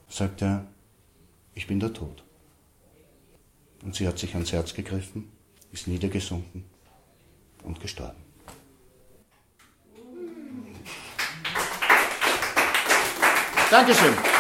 Sagt 0.08 0.44
er, 0.44 0.68
ich 1.56 1.66
bin 1.66 1.80
der 1.80 1.94
Tod. 1.94 2.24
Und 3.84 3.96
sie 3.96 4.08
hat 4.08 4.20
sich 4.20 4.34
ans 4.36 4.52
Herz 4.52 4.74
gegriffen, 4.74 5.32
ist 5.72 5.88
niedergesunken 5.88 6.64
und 7.64 7.80
gestorben. 7.80 8.18
Dankeschön. 13.72 14.39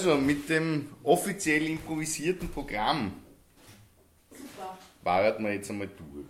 Also 0.00 0.16
mit 0.16 0.48
dem 0.48 0.88
offiziell 1.02 1.66
improvisierten 1.66 2.48
Programm 2.48 3.12
warten 5.02 5.44
wir 5.44 5.52
jetzt 5.52 5.70
einmal 5.70 5.88
durch. 5.88 6.26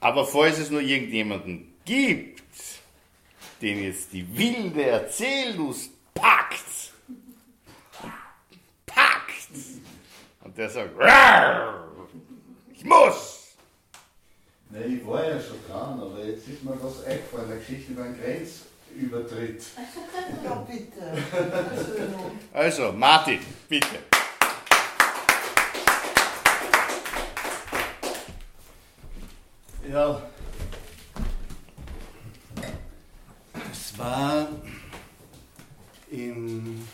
Aber 0.00 0.26
falls 0.26 0.58
es 0.58 0.70
nur 0.70 0.82
irgendjemanden 0.82 1.74
gibt, 1.84 2.42
den 3.62 3.82
jetzt 3.82 4.12
die 4.12 4.26
wilde 4.36 4.84
Erzähllust 4.84 5.90
packt, 6.12 6.92
packt, 8.86 9.48
und 10.44 10.56
der 10.56 10.68
sagt, 10.68 10.98
"Rar, 10.98 11.88
ich 12.74 12.84
muss, 12.84 13.38
Nein, 14.70 14.98
ich 14.98 15.06
war 15.06 15.24
ja 15.24 15.40
schon 15.40 15.56
dran, 15.66 15.98
aber 15.98 16.22
jetzt 16.26 16.46
ist 16.46 16.62
mir 16.62 16.76
was 16.82 17.02
eingefallen, 17.04 17.50
eine 17.50 17.58
Geschichte 17.58 17.92
über 17.92 18.02
einen 18.02 18.20
Grenzübertritt. 18.88 19.62
Ja, 20.44 20.54
bitte. 20.54 21.02
also 22.52 22.92
Martin, 22.92 23.40
bitte. 23.68 23.98
Ja. 29.90 30.22
Es 33.72 33.98
war 33.98 34.48
im 36.10 36.86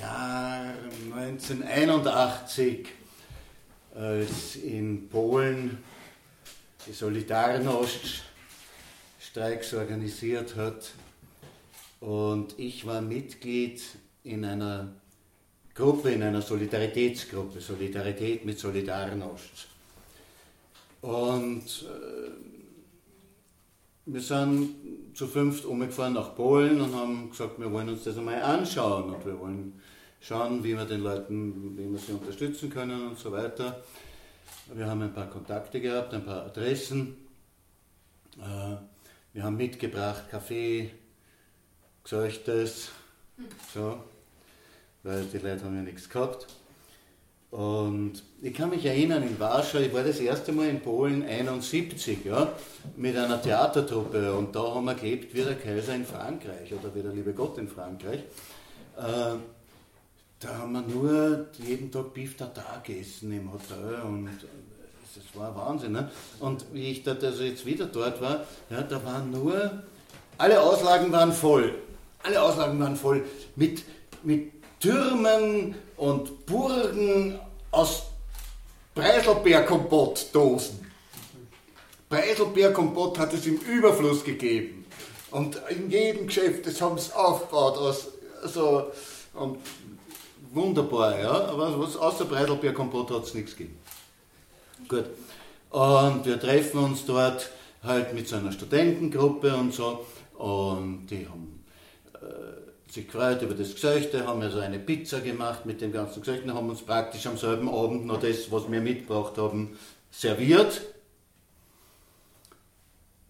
Jahr 0.00 0.74
1981, 1.14 2.88
als 3.94 4.56
in 4.56 5.08
Polen 5.08 5.84
die 6.86 6.92
Solidarność 6.92 8.22
Streiks 9.32 9.72
organisiert 9.72 10.56
hat. 10.56 10.90
Und 12.00 12.58
ich 12.58 12.84
war 12.86 13.00
Mitglied 13.00 13.80
in 14.24 14.44
einer 14.44 14.92
Gruppe, 15.74 16.10
in 16.10 16.22
einer 16.22 16.42
Solidaritätsgruppe, 16.42 17.58
Solidarität 17.58 18.44
mit 18.44 18.58
Solidarność. 18.58 19.68
Und 21.00 21.64
äh, 21.64 22.30
wir 24.04 24.20
sind 24.20 24.74
zu 25.14 25.26
fünft 25.26 25.64
umgefahren 25.64 26.12
nach 26.12 26.34
Polen 26.34 26.78
und 26.82 26.94
haben 26.94 27.30
gesagt, 27.30 27.58
wir 27.58 27.72
wollen 27.72 27.88
uns 27.88 28.04
das 28.04 28.18
einmal 28.18 28.42
anschauen 28.42 29.14
und 29.14 29.24
wir 29.24 29.40
wollen 29.40 29.80
schauen, 30.20 30.62
wie 30.62 30.76
wir 30.76 30.84
den 30.84 31.00
Leuten, 31.00 31.78
wie 31.78 31.90
wir 31.90 31.98
sie 31.98 32.12
unterstützen 32.12 32.68
können 32.68 33.08
und 33.08 33.18
so 33.18 33.32
weiter. 33.32 33.82
Wir 34.74 34.86
haben 34.86 35.00
ein 35.00 35.14
paar 35.14 35.30
Kontakte 35.30 35.80
gehabt, 35.80 36.12
ein 36.12 36.22
paar 36.22 36.44
Adressen. 36.44 37.16
Wir 39.34 39.44
haben 39.44 39.56
mitgebracht 39.56 40.28
Kaffee, 40.30 40.90
Geseuchtes, 42.04 42.90
so, 43.72 43.98
weil 45.02 45.24
die 45.24 45.38
Leute 45.38 45.64
haben 45.64 45.74
ja 45.74 45.82
nichts 45.82 46.06
gehabt. 46.10 46.46
Und 47.50 48.22
ich 48.42 48.52
kann 48.52 48.68
mich 48.68 48.84
erinnern, 48.84 49.22
in 49.22 49.40
Warschau, 49.40 49.78
ich 49.78 49.92
war 49.94 50.02
das 50.02 50.20
erste 50.20 50.52
Mal 50.52 50.68
in 50.68 50.80
Polen 50.80 51.22
71, 51.22 52.26
ja, 52.26 52.52
mit 52.96 53.16
einer 53.16 53.40
Theatertruppe 53.40 54.34
und 54.34 54.54
da 54.54 54.74
haben 54.74 54.84
wir 54.84 54.94
gelebt 54.94 55.34
wie 55.34 55.42
der 55.42 55.54
Kaiser 55.54 55.94
in 55.94 56.04
Frankreich 56.04 56.70
oder 56.74 56.94
wie 56.94 57.02
der 57.02 57.12
liebe 57.12 57.32
Gott 57.32 57.56
in 57.56 57.68
Frankreich. 57.68 58.20
Äh, 58.98 59.36
da 60.40 60.58
haben 60.58 60.72
wir 60.72 60.82
nur 60.82 61.46
jeden 61.58 61.90
Tag 61.90 62.12
Beef 62.12 62.36
Tartar 62.36 62.82
gegessen 62.84 63.32
im 63.32 63.50
Hotel 63.50 64.02
und 64.02 64.28
das 65.14 65.24
war 65.34 65.54
Wahnsinn. 65.54 65.92
Ne? 65.92 66.10
Und 66.40 66.64
wie 66.72 66.90
ich 66.90 67.02
da 67.02 67.12
also 67.12 67.42
jetzt 67.42 67.66
wieder 67.66 67.86
dort 67.86 68.20
war, 68.20 68.46
ja, 68.70 68.82
da 68.82 69.04
waren 69.04 69.30
nur, 69.30 69.82
alle 70.38 70.60
Auslagen 70.60 71.12
waren 71.12 71.32
voll. 71.32 71.74
Alle 72.22 72.40
Auslagen 72.40 72.80
waren 72.80 72.96
voll 72.96 73.24
mit, 73.56 73.82
mit 74.22 74.52
Türmen 74.80 75.74
und 75.96 76.46
Burgen 76.46 77.38
aus 77.70 78.04
Preiselbeerkompottdosen. 78.94 80.86
Preiselbeerkompott 82.08 83.18
hat 83.18 83.32
es 83.32 83.46
im 83.46 83.56
Überfluss 83.56 84.22
gegeben. 84.22 84.84
Und 85.30 85.60
in 85.70 85.90
jedem 85.90 86.26
Geschäft, 86.26 86.66
das 86.66 86.80
haben 86.80 86.98
sie 86.98 87.14
aufgebaut. 87.14 87.78
Aus, 87.78 88.08
also, 88.42 88.90
und 89.34 89.58
wunderbar, 90.52 91.18
ja. 91.18 91.32
Aber 91.46 91.78
was 91.80 91.96
außer 91.96 92.26
Preiselbeerkompott 92.26 93.10
hat 93.10 93.24
es 93.24 93.34
nichts 93.34 93.56
gegeben. 93.56 93.81
Gut. 94.88 95.06
Und 95.70 96.26
wir 96.26 96.38
treffen 96.38 96.78
uns 96.80 97.06
dort 97.06 97.50
halt 97.82 98.14
mit 98.14 98.28
so 98.28 98.36
einer 98.36 98.52
Studentengruppe 98.52 99.54
und 99.56 99.72
so. 99.72 100.06
Und 100.34 101.06
die 101.06 101.26
haben 101.26 101.64
äh, 102.14 102.90
sich 102.92 103.06
gefreut 103.06 103.42
über 103.42 103.54
das 103.54 103.74
Gesöchte, 103.74 104.26
haben 104.26 104.42
also 104.42 104.58
eine 104.58 104.78
Pizza 104.78 105.20
gemacht 105.20 105.66
mit 105.66 105.80
dem 105.80 105.92
ganzen 105.92 106.20
Gesöchten, 106.20 106.52
haben 106.52 106.68
uns 106.68 106.82
praktisch 106.82 107.26
am 107.26 107.36
selben 107.36 107.68
Abend 107.68 108.06
noch 108.06 108.20
das, 108.20 108.50
was 108.50 108.70
wir 108.70 108.80
mitgebracht 108.80 109.38
haben, 109.38 109.76
serviert. 110.10 110.80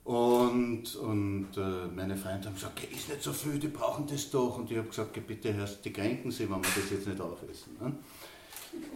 Und, 0.04 0.96
und 0.96 1.48
äh, 1.56 1.86
meine 1.94 2.16
Freunde 2.16 2.48
haben 2.48 2.54
gesagt, 2.54 2.82
ist 2.92 3.08
nicht 3.08 3.22
so 3.22 3.32
viel, 3.32 3.58
die 3.58 3.68
brauchen 3.68 4.06
das 4.08 4.30
doch. 4.30 4.58
Und 4.58 4.70
ich 4.70 4.76
habe 4.78 4.88
gesagt, 4.88 5.26
bitte, 5.26 5.52
Herr, 5.52 5.68
die 5.84 5.92
kränken 5.92 6.32
Sie, 6.32 6.50
wenn 6.50 6.56
wir 6.56 6.70
das 6.74 6.90
jetzt 6.90 7.06
nicht 7.06 7.20
aufessen. 7.20 7.76
Ne? 7.80 7.92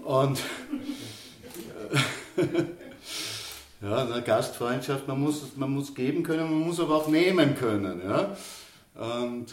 Und 0.05 0.41
ja, 3.83 3.97
eine 3.97 4.23
Gastfreundschaft, 4.23 5.07
man 5.09 5.21
muss, 5.21 5.57
man 5.57 5.71
muss 5.71 5.95
geben 5.95 6.23
können, 6.23 6.45
man 6.45 6.67
muss 6.67 6.81
aber 6.81 6.97
auch 6.97 7.09
nehmen 7.09 7.55
können. 7.55 8.03
Ja? 8.05 8.37
Und, 8.95 9.53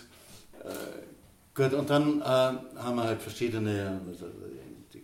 äh, 0.63 1.54
gut, 1.54 1.74
und 1.74 1.89
dann 1.89 2.22
äh, 2.22 2.24
haben 2.26 2.96
wir 2.96 3.04
halt 3.04 3.22
verschiedene 3.22 4.02
also, 4.08 4.26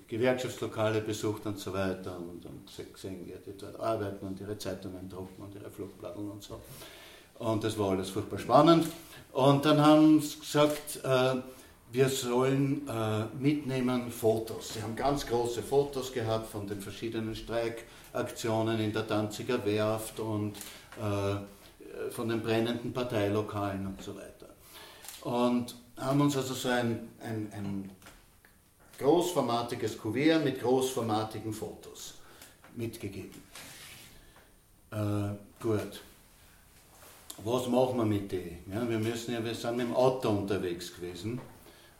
Gewerkschaftslokale 0.08 1.02
besucht 1.02 1.46
und 1.46 1.60
so 1.60 1.74
weiter 1.74 2.18
und, 2.18 2.46
und 2.46 2.94
gesehen, 2.94 3.26
wie 3.26 3.34
die 3.46 3.58
dort 3.58 3.80
arbeiten 3.80 4.26
und 4.26 4.40
ihre 4.42 4.58
Zeitungen 4.58 5.08
drucken 5.08 5.44
und 5.44 5.54
ihre 5.56 5.70
Flugblatteln 5.70 6.32
und 6.32 6.44
so. 6.44 6.60
Und 7.38 7.64
das 7.64 7.78
war 7.78 7.92
alles 7.92 8.10
furchtbar 8.10 8.40
spannend. 8.40 8.88
Und 9.32 9.64
dann 9.66 9.80
haben 9.80 10.20
sie 10.20 10.40
gesagt, 10.40 11.00
äh, 11.04 11.36
wir 11.92 12.10
sollen 12.10 12.88
äh, 12.88 13.26
mitnehmen 13.40 14.12
Fotos. 14.12 14.74
Sie 14.76 14.82
haben 14.82 14.96
ganz 14.96 15.26
große 15.26 15.64
Fotos 15.64 16.14
gehabt 16.14 16.52
von 16.52 16.68
den 16.68 16.82
verschiedenen 16.82 17.36
Streikaktionen 17.36 18.80
in 18.80 18.94
der 18.94 19.04
Danziger 19.04 19.66
Werft 19.66 20.20
und 20.20 20.56
äh, 20.98 22.12
von 22.12 22.30
den 22.30 22.42
brennenden 22.42 22.94
Parteilokalen 22.94 23.88
und 23.88 24.02
so 24.02 24.16
weiter. 24.16 24.50
Und 25.22 25.76
haben 25.98 26.22
uns 26.22 26.38
also 26.38 26.54
so 26.54 26.70
ein, 26.70 27.10
ein, 27.22 27.52
ein 27.54 27.92
großformatiges 29.00 29.98
Kuvert 29.98 30.44
mit 30.44 30.62
großformatigen 30.62 31.52
Fotos 31.52 32.16
mitgegeben. 32.76 33.42
Äh, 34.92 35.30
gut. 35.62 36.02
Was 37.44 37.68
machen 37.68 37.98
wir 37.98 38.06
mit 38.06 38.32
denen? 38.32 38.64
Ja, 38.72 38.88
wir, 38.88 39.00
müssen 39.00 39.34
ja, 39.34 39.44
wir 39.44 39.56
sind 39.56 39.78
mit 39.78 39.88
dem 39.88 39.96
Auto 39.96 40.30
unterwegs 40.30 40.94
gewesen. 40.94 41.40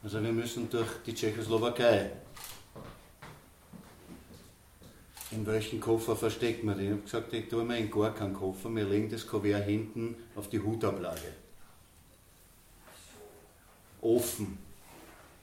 Also 0.02 0.24
wir 0.24 0.32
müssen 0.32 0.70
durch 0.70 0.88
die 1.06 1.14
Tschechoslowakei. 1.14 2.12
In 5.32 5.46
welchen 5.46 5.80
Koffer 5.80 6.16
versteckt 6.16 6.64
man 6.64 6.78
den? 6.78 6.86
Ich 6.86 6.92
habe 6.92 7.02
gesagt, 7.04 7.34
ich 7.34 7.50
tue 7.50 7.64
mir 7.64 7.78
in 7.78 7.92
gar 7.92 8.16
keinen 8.16 8.34
Koffer, 8.34 8.74
wir 8.74 8.86
legen 8.86 9.10
das 9.10 9.28
Kuvert 9.28 9.66
hinten 9.66 10.16
auf 10.36 10.50
die 10.50 10.60
Hutablage. 10.60 11.34
Offen. 14.02 14.58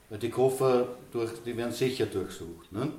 Weil 0.09 0.19
die 0.19 0.29
Koffer, 0.29 0.87
durch, 1.11 1.31
die 1.45 1.55
werden 1.55 1.71
sicher 1.71 2.07
durchsucht. 2.07 2.71
Ne? 2.71 2.91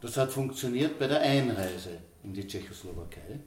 Das 0.00 0.16
hat 0.16 0.30
funktioniert 0.30 0.98
bei 0.98 1.06
der 1.06 1.20
Einreise 1.22 1.98
in 2.22 2.34
die 2.34 2.46
Tschechoslowakei. 2.46 3.40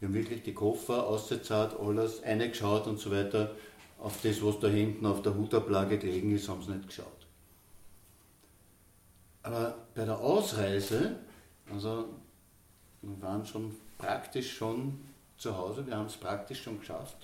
Wir 0.00 0.08
haben 0.08 0.14
wirklich 0.14 0.42
die 0.42 0.52
Koffer 0.52 1.06
ausgezahlt, 1.06 1.78
alles 1.78 2.22
eingeschaut 2.22 2.86
und 2.88 2.98
so 2.98 3.10
weiter. 3.10 3.54
Auf 4.04 4.20
das, 4.22 4.44
was 4.44 4.60
da 4.60 4.68
hinten 4.68 5.06
auf 5.06 5.22
der 5.22 5.34
Hutablage 5.34 5.96
gelegen 5.96 6.36
ist, 6.36 6.46
haben 6.46 6.62
sie 6.62 6.72
nicht 6.72 6.88
geschaut. 6.88 7.06
Aber 9.42 9.78
bei 9.94 10.04
der 10.04 10.18
Ausreise, 10.18 11.16
also 11.72 12.10
wir 13.00 13.22
waren 13.22 13.46
schon 13.46 13.74
praktisch 13.96 14.58
schon 14.58 15.00
zu 15.38 15.56
Hause, 15.56 15.86
wir 15.86 15.96
haben 15.96 16.04
es 16.04 16.18
praktisch 16.18 16.62
schon 16.62 16.80
geschafft. 16.80 17.16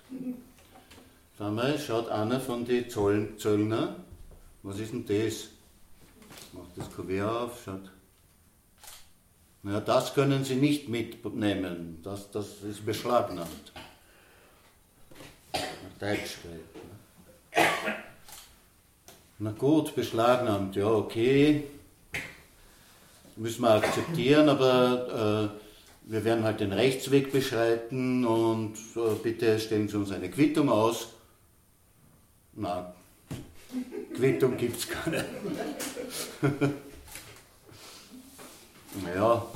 Auf 1.35 1.47
einmal 1.47 1.79
schaut 1.79 2.09
einer 2.09 2.41
von 2.41 2.65
den 2.65 2.89
Zoll 2.89 3.37
Zöllner, 3.37 3.97
was 4.63 4.79
ist 4.79 4.95
denn 4.95 5.05
das? 5.05 5.49
Macht 6.55 6.71
das 6.77 6.91
Kuvert 6.91 7.29
auf, 7.29 7.63
schaut. 7.63 7.91
Naja, 9.63 9.81
das 9.81 10.15
können 10.15 10.45
Sie 10.45 10.57
nicht 10.57 10.89
mitnehmen, 10.89 12.01
das, 12.03 12.31
das 12.31 12.63
ist 12.63 12.87
beschlagnahmt. 12.87 13.71
Geredet. 16.01 16.39
Ne? 16.45 16.61
Na 19.39 19.53
gut, 19.53 19.95
beschlagnahmt, 19.95 20.75
ja, 20.77 20.87
okay. 20.87 21.65
Müssen 23.37 23.63
wir 23.63 23.71
akzeptieren, 23.71 24.49
aber 24.49 25.51
wir 26.03 26.25
werden 26.25 26.45
halt 26.45 26.61
den 26.61 26.73
Rechtsweg 26.73 27.31
beschreiten 27.31 28.25
und 28.27 28.75
äh, 28.97 29.15
bitte 29.23 29.61
stellen 29.61 29.89
Sie 29.89 29.97
uns 29.97 30.11
eine 30.11 30.29
Quittung 30.31 30.69
aus. 30.69 31.09
Na, 32.55 32.95
Quittung 34.15 34.57
gibt 34.57 34.79
es 34.79 34.89
keine. 34.89 35.25
naja. 39.05 39.47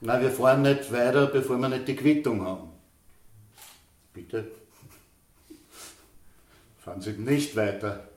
Na, 0.00 0.20
wir 0.20 0.30
fahren 0.30 0.62
nicht 0.62 0.90
weiter, 0.92 1.26
bevor 1.26 1.58
wir 1.58 1.68
nicht 1.68 1.86
die 1.86 1.96
Quittung 1.96 2.44
haben. 2.44 2.71
Bitte? 4.12 4.50
Fahren 6.78 7.00
Sie 7.00 7.12
nicht 7.12 7.56
weiter. 7.56 8.08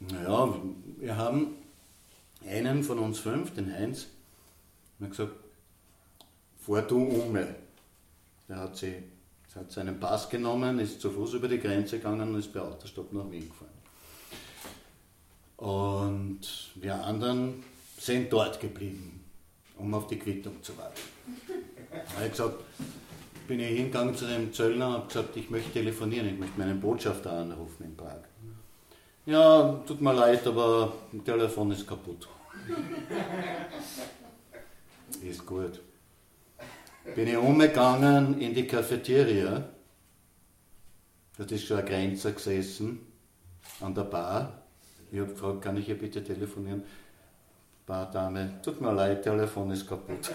naja, 0.00 0.54
wir 0.98 1.16
haben 1.16 1.54
einen 2.46 2.84
von 2.84 2.98
uns 2.98 3.18
fünf, 3.18 3.54
den 3.54 3.72
Heinz, 3.72 4.06
hat 5.00 5.10
gesagt, 5.10 5.32
fahr 6.60 6.82
du 6.82 7.02
um. 7.02 7.38
Der 8.48 8.56
hat, 8.56 8.76
sie, 8.76 9.02
hat 9.54 9.72
seinen 9.72 9.98
Pass 9.98 10.28
genommen, 10.28 10.78
ist 10.78 11.00
zu 11.00 11.10
Fuß 11.10 11.34
über 11.34 11.48
die 11.48 11.58
Grenze 11.58 11.96
gegangen 11.96 12.28
und 12.28 12.38
ist 12.38 12.52
bei 12.52 12.60
Autostopp 12.60 13.12
nach 13.12 13.30
Wien 13.30 13.48
gefahren. 13.48 13.70
Und 15.56 16.40
wir 16.76 16.94
anderen 17.02 17.64
sind 17.98 18.32
dort 18.32 18.60
geblieben, 18.60 19.25
um 19.78 19.94
auf 19.94 20.06
die 20.06 20.18
Quittung 20.18 20.62
zu 20.62 20.76
warten. 20.76 21.00
Da 21.90 22.14
habe 22.16 22.26
ich 22.26 22.30
gesagt, 22.32 22.56
bin 23.46 23.60
ich 23.60 23.68
hingegangen 23.68 24.14
zu 24.14 24.26
dem 24.26 24.52
Zöllner 24.52 24.88
und 24.88 24.94
habe 24.94 25.06
gesagt, 25.06 25.36
ich 25.36 25.50
möchte 25.50 25.72
telefonieren, 25.72 26.28
ich 26.28 26.38
möchte 26.38 26.58
meinen 26.58 26.80
Botschafter 26.80 27.32
anrufen 27.32 27.84
in 27.84 27.96
Prag. 27.96 28.20
Ja, 29.24 29.82
tut 29.86 30.00
mir 30.00 30.12
leid, 30.12 30.46
aber 30.46 30.92
das 31.12 31.24
Telefon 31.24 31.72
ist 31.72 31.86
kaputt. 31.86 32.28
ist 35.22 35.44
gut. 35.44 35.80
Bin 37.14 37.28
ich 37.28 37.36
umgegangen 37.36 38.40
in 38.40 38.54
die 38.54 38.66
Cafeteria. 38.66 39.68
Dort 41.36 41.52
ist 41.52 41.66
schon 41.66 41.78
ein 41.78 41.86
Grenzer 41.86 42.32
gesessen 42.32 43.00
an 43.80 43.94
der 43.94 44.04
Bar. 44.04 44.62
Ich 45.10 45.18
habe 45.18 45.32
gefragt, 45.32 45.62
kann 45.62 45.76
ich 45.76 45.86
hier 45.86 45.98
bitte 45.98 46.22
telefonieren? 46.22 46.82
Bardame, 47.86 48.60
tut 48.64 48.80
mir 48.80 48.92
leid, 48.92 49.22
Telefon 49.22 49.70
ist 49.70 49.88
kaputt. 49.88 50.18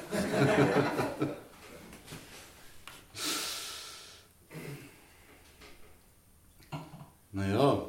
naja, 7.33 7.81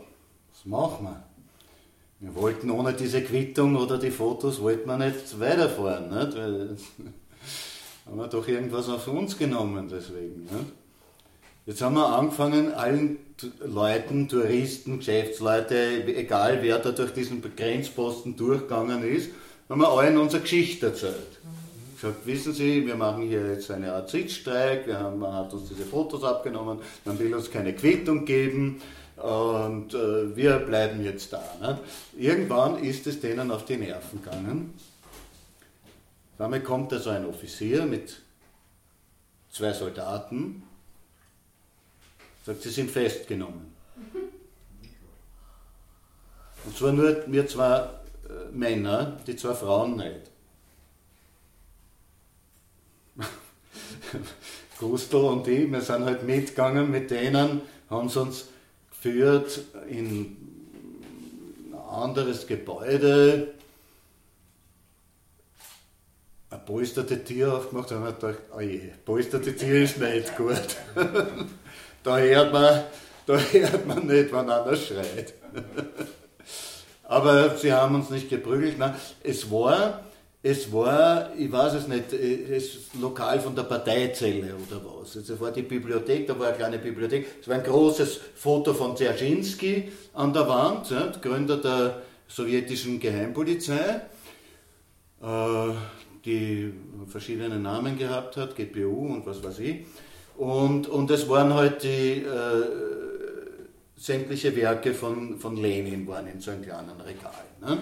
was 0.50 0.64
machen 0.64 1.04
wir? 1.04 1.22
Wir 2.18 2.34
wollten 2.34 2.70
ohne 2.72 2.92
diese 2.92 3.22
Quittung 3.22 3.76
oder 3.76 3.98
die 3.98 4.10
Fotos 4.10 4.60
wollten 4.60 4.88
wir 4.88 4.98
nicht 4.98 5.38
weiterfahren, 5.38 6.08
nicht? 6.08 6.36
Weil 6.36 6.76
haben 8.06 8.16
wir 8.16 8.26
doch 8.26 8.48
irgendwas 8.48 8.88
auf 8.88 9.06
uns 9.06 9.38
genommen 9.38 9.88
deswegen. 9.88 10.42
Nicht? 10.42 10.72
Jetzt 11.66 11.80
haben 11.82 11.94
wir 11.94 12.08
angefangen, 12.08 12.74
allen 12.74 13.18
Leuten, 13.60 14.28
Touristen, 14.28 14.98
Geschäftsleute, 14.98 16.04
egal 16.16 16.58
wer 16.62 16.80
da 16.80 16.90
durch 16.90 17.12
diesen 17.12 17.40
Grenzposten 17.40 18.36
durchgegangen 18.36 19.04
ist, 19.04 19.30
haben 19.68 19.80
wir 19.80 19.88
allen 19.88 20.18
unsere 20.18 20.42
Geschichte 20.42 20.86
erzählt. 20.86 21.38
Gesagt, 22.00 22.26
wissen 22.26 22.52
Sie, 22.52 22.86
wir 22.86 22.96
machen 22.96 23.22
hier 23.22 23.52
jetzt 23.52 23.70
eine 23.70 23.92
Art 23.92 24.10
Sitzstreik, 24.10 24.86
wir 24.86 24.98
haben, 24.98 25.18
man 25.20 25.32
hat 25.32 25.52
uns 25.52 25.68
diese 25.68 25.84
Fotos 25.84 26.24
abgenommen, 26.24 26.78
man 27.04 27.18
will 27.18 27.34
uns 27.34 27.50
keine 27.50 27.74
Quittung 27.74 28.24
geben 28.24 28.82
und 29.16 29.94
äh, 29.94 30.34
wir 30.34 30.58
bleiben 30.58 31.04
jetzt 31.04 31.32
da. 31.32 31.42
Nicht? 31.60 31.80
Irgendwann 32.18 32.82
ist 32.82 33.06
es 33.06 33.20
denen 33.20 33.50
auf 33.50 33.64
die 33.64 33.76
Nerven 33.76 34.22
gegangen. 34.22 34.74
Damit 36.38 36.64
kommt 36.64 36.92
also 36.92 37.10
ein 37.10 37.24
Offizier 37.24 37.86
mit 37.86 38.20
zwei 39.50 39.72
Soldaten 39.72 40.64
Sagt, 42.44 42.62
sie 42.62 42.70
sind 42.70 42.90
festgenommen. 42.90 43.72
Und 46.64 46.76
zwar 46.76 46.92
nur 46.92 47.46
zwei 47.46 47.76
äh, 47.76 47.88
Männer, 48.52 49.18
die 49.26 49.36
zwei 49.36 49.54
Frauen 49.54 49.96
nicht. 49.96 50.30
Gustl 54.78 55.16
und 55.16 55.46
ich, 55.48 55.70
wir 55.70 55.80
sind 55.80 56.04
halt 56.04 56.24
mitgegangen 56.24 56.90
mit 56.90 57.10
denen, 57.10 57.62
haben 57.88 58.08
sie 58.08 58.20
uns 58.20 58.46
geführt 58.90 59.60
in 59.88 60.36
ein 61.72 61.78
anderes 61.90 62.46
Gebäude, 62.46 63.54
ein 66.50 66.64
polsterte 66.64 67.22
Tier 67.24 67.54
aufgemacht 67.54 67.92
und 67.92 67.98
haben 67.98 68.14
gedacht, 68.14 68.38
oh 68.54 68.60
je, 68.60 68.90
polsterte 69.04 69.56
Tier 69.56 69.82
ist 69.84 69.98
nicht 69.98 70.36
gut. 70.36 70.76
Da 72.04 72.18
hört 72.18 72.52
man, 72.52 72.82
da 73.26 73.38
hört 73.38 73.86
man 73.86 74.06
nicht, 74.08 74.32
wann 74.32 74.50
einer 74.50 74.74
schreit. 74.74 75.34
Aber 77.12 77.58
sie 77.58 77.70
haben 77.70 77.94
uns 77.94 78.08
nicht 78.08 78.30
geprügelt. 78.30 78.78
Nein, 78.78 78.94
es 79.22 79.50
war, 79.50 80.00
es 80.42 80.72
war, 80.72 81.30
ich 81.36 81.52
weiß 81.52 81.74
es 81.74 81.86
nicht, 81.86 82.10
es 82.14 82.78
lokal 82.98 83.38
von 83.38 83.54
der 83.54 83.64
Parteizelle 83.64 84.54
oder 84.54 84.80
was. 84.82 85.16
Es 85.16 85.38
war 85.38 85.50
die 85.50 85.60
Bibliothek, 85.60 86.26
da 86.26 86.38
war 86.38 86.46
eine 86.46 86.56
kleine 86.56 86.78
Bibliothek. 86.78 87.26
Es 87.42 87.48
war 87.48 87.56
ein 87.56 87.64
großes 87.64 88.18
Foto 88.34 88.72
von 88.72 88.96
Dzerzhinsky 88.96 89.92
an 90.14 90.32
der 90.32 90.48
Wand, 90.48 90.90
ja, 90.90 91.12
Gründer 91.20 91.58
der 91.58 92.00
sowjetischen 92.28 92.98
Geheimpolizei, 92.98 94.00
äh, 95.22 95.72
die 96.24 96.72
verschiedene 97.08 97.58
Namen 97.58 97.98
gehabt 97.98 98.38
hat, 98.38 98.56
GPU 98.56 99.12
und 99.12 99.26
was 99.26 99.44
weiß 99.44 99.58
ich. 99.58 99.84
Und, 100.38 100.88
und 100.88 101.10
es 101.10 101.28
waren 101.28 101.52
halt 101.52 101.82
die 101.82 102.22
äh, 102.22 103.02
sämtliche 104.02 104.56
Werke 104.56 104.94
von, 104.94 105.38
von 105.38 105.56
Lenin 105.56 106.08
waren 106.08 106.26
in 106.26 106.40
so 106.40 106.50
einem 106.50 106.62
kleinen 106.62 107.00
Regal. 107.00 107.44
Ne? 107.60 107.78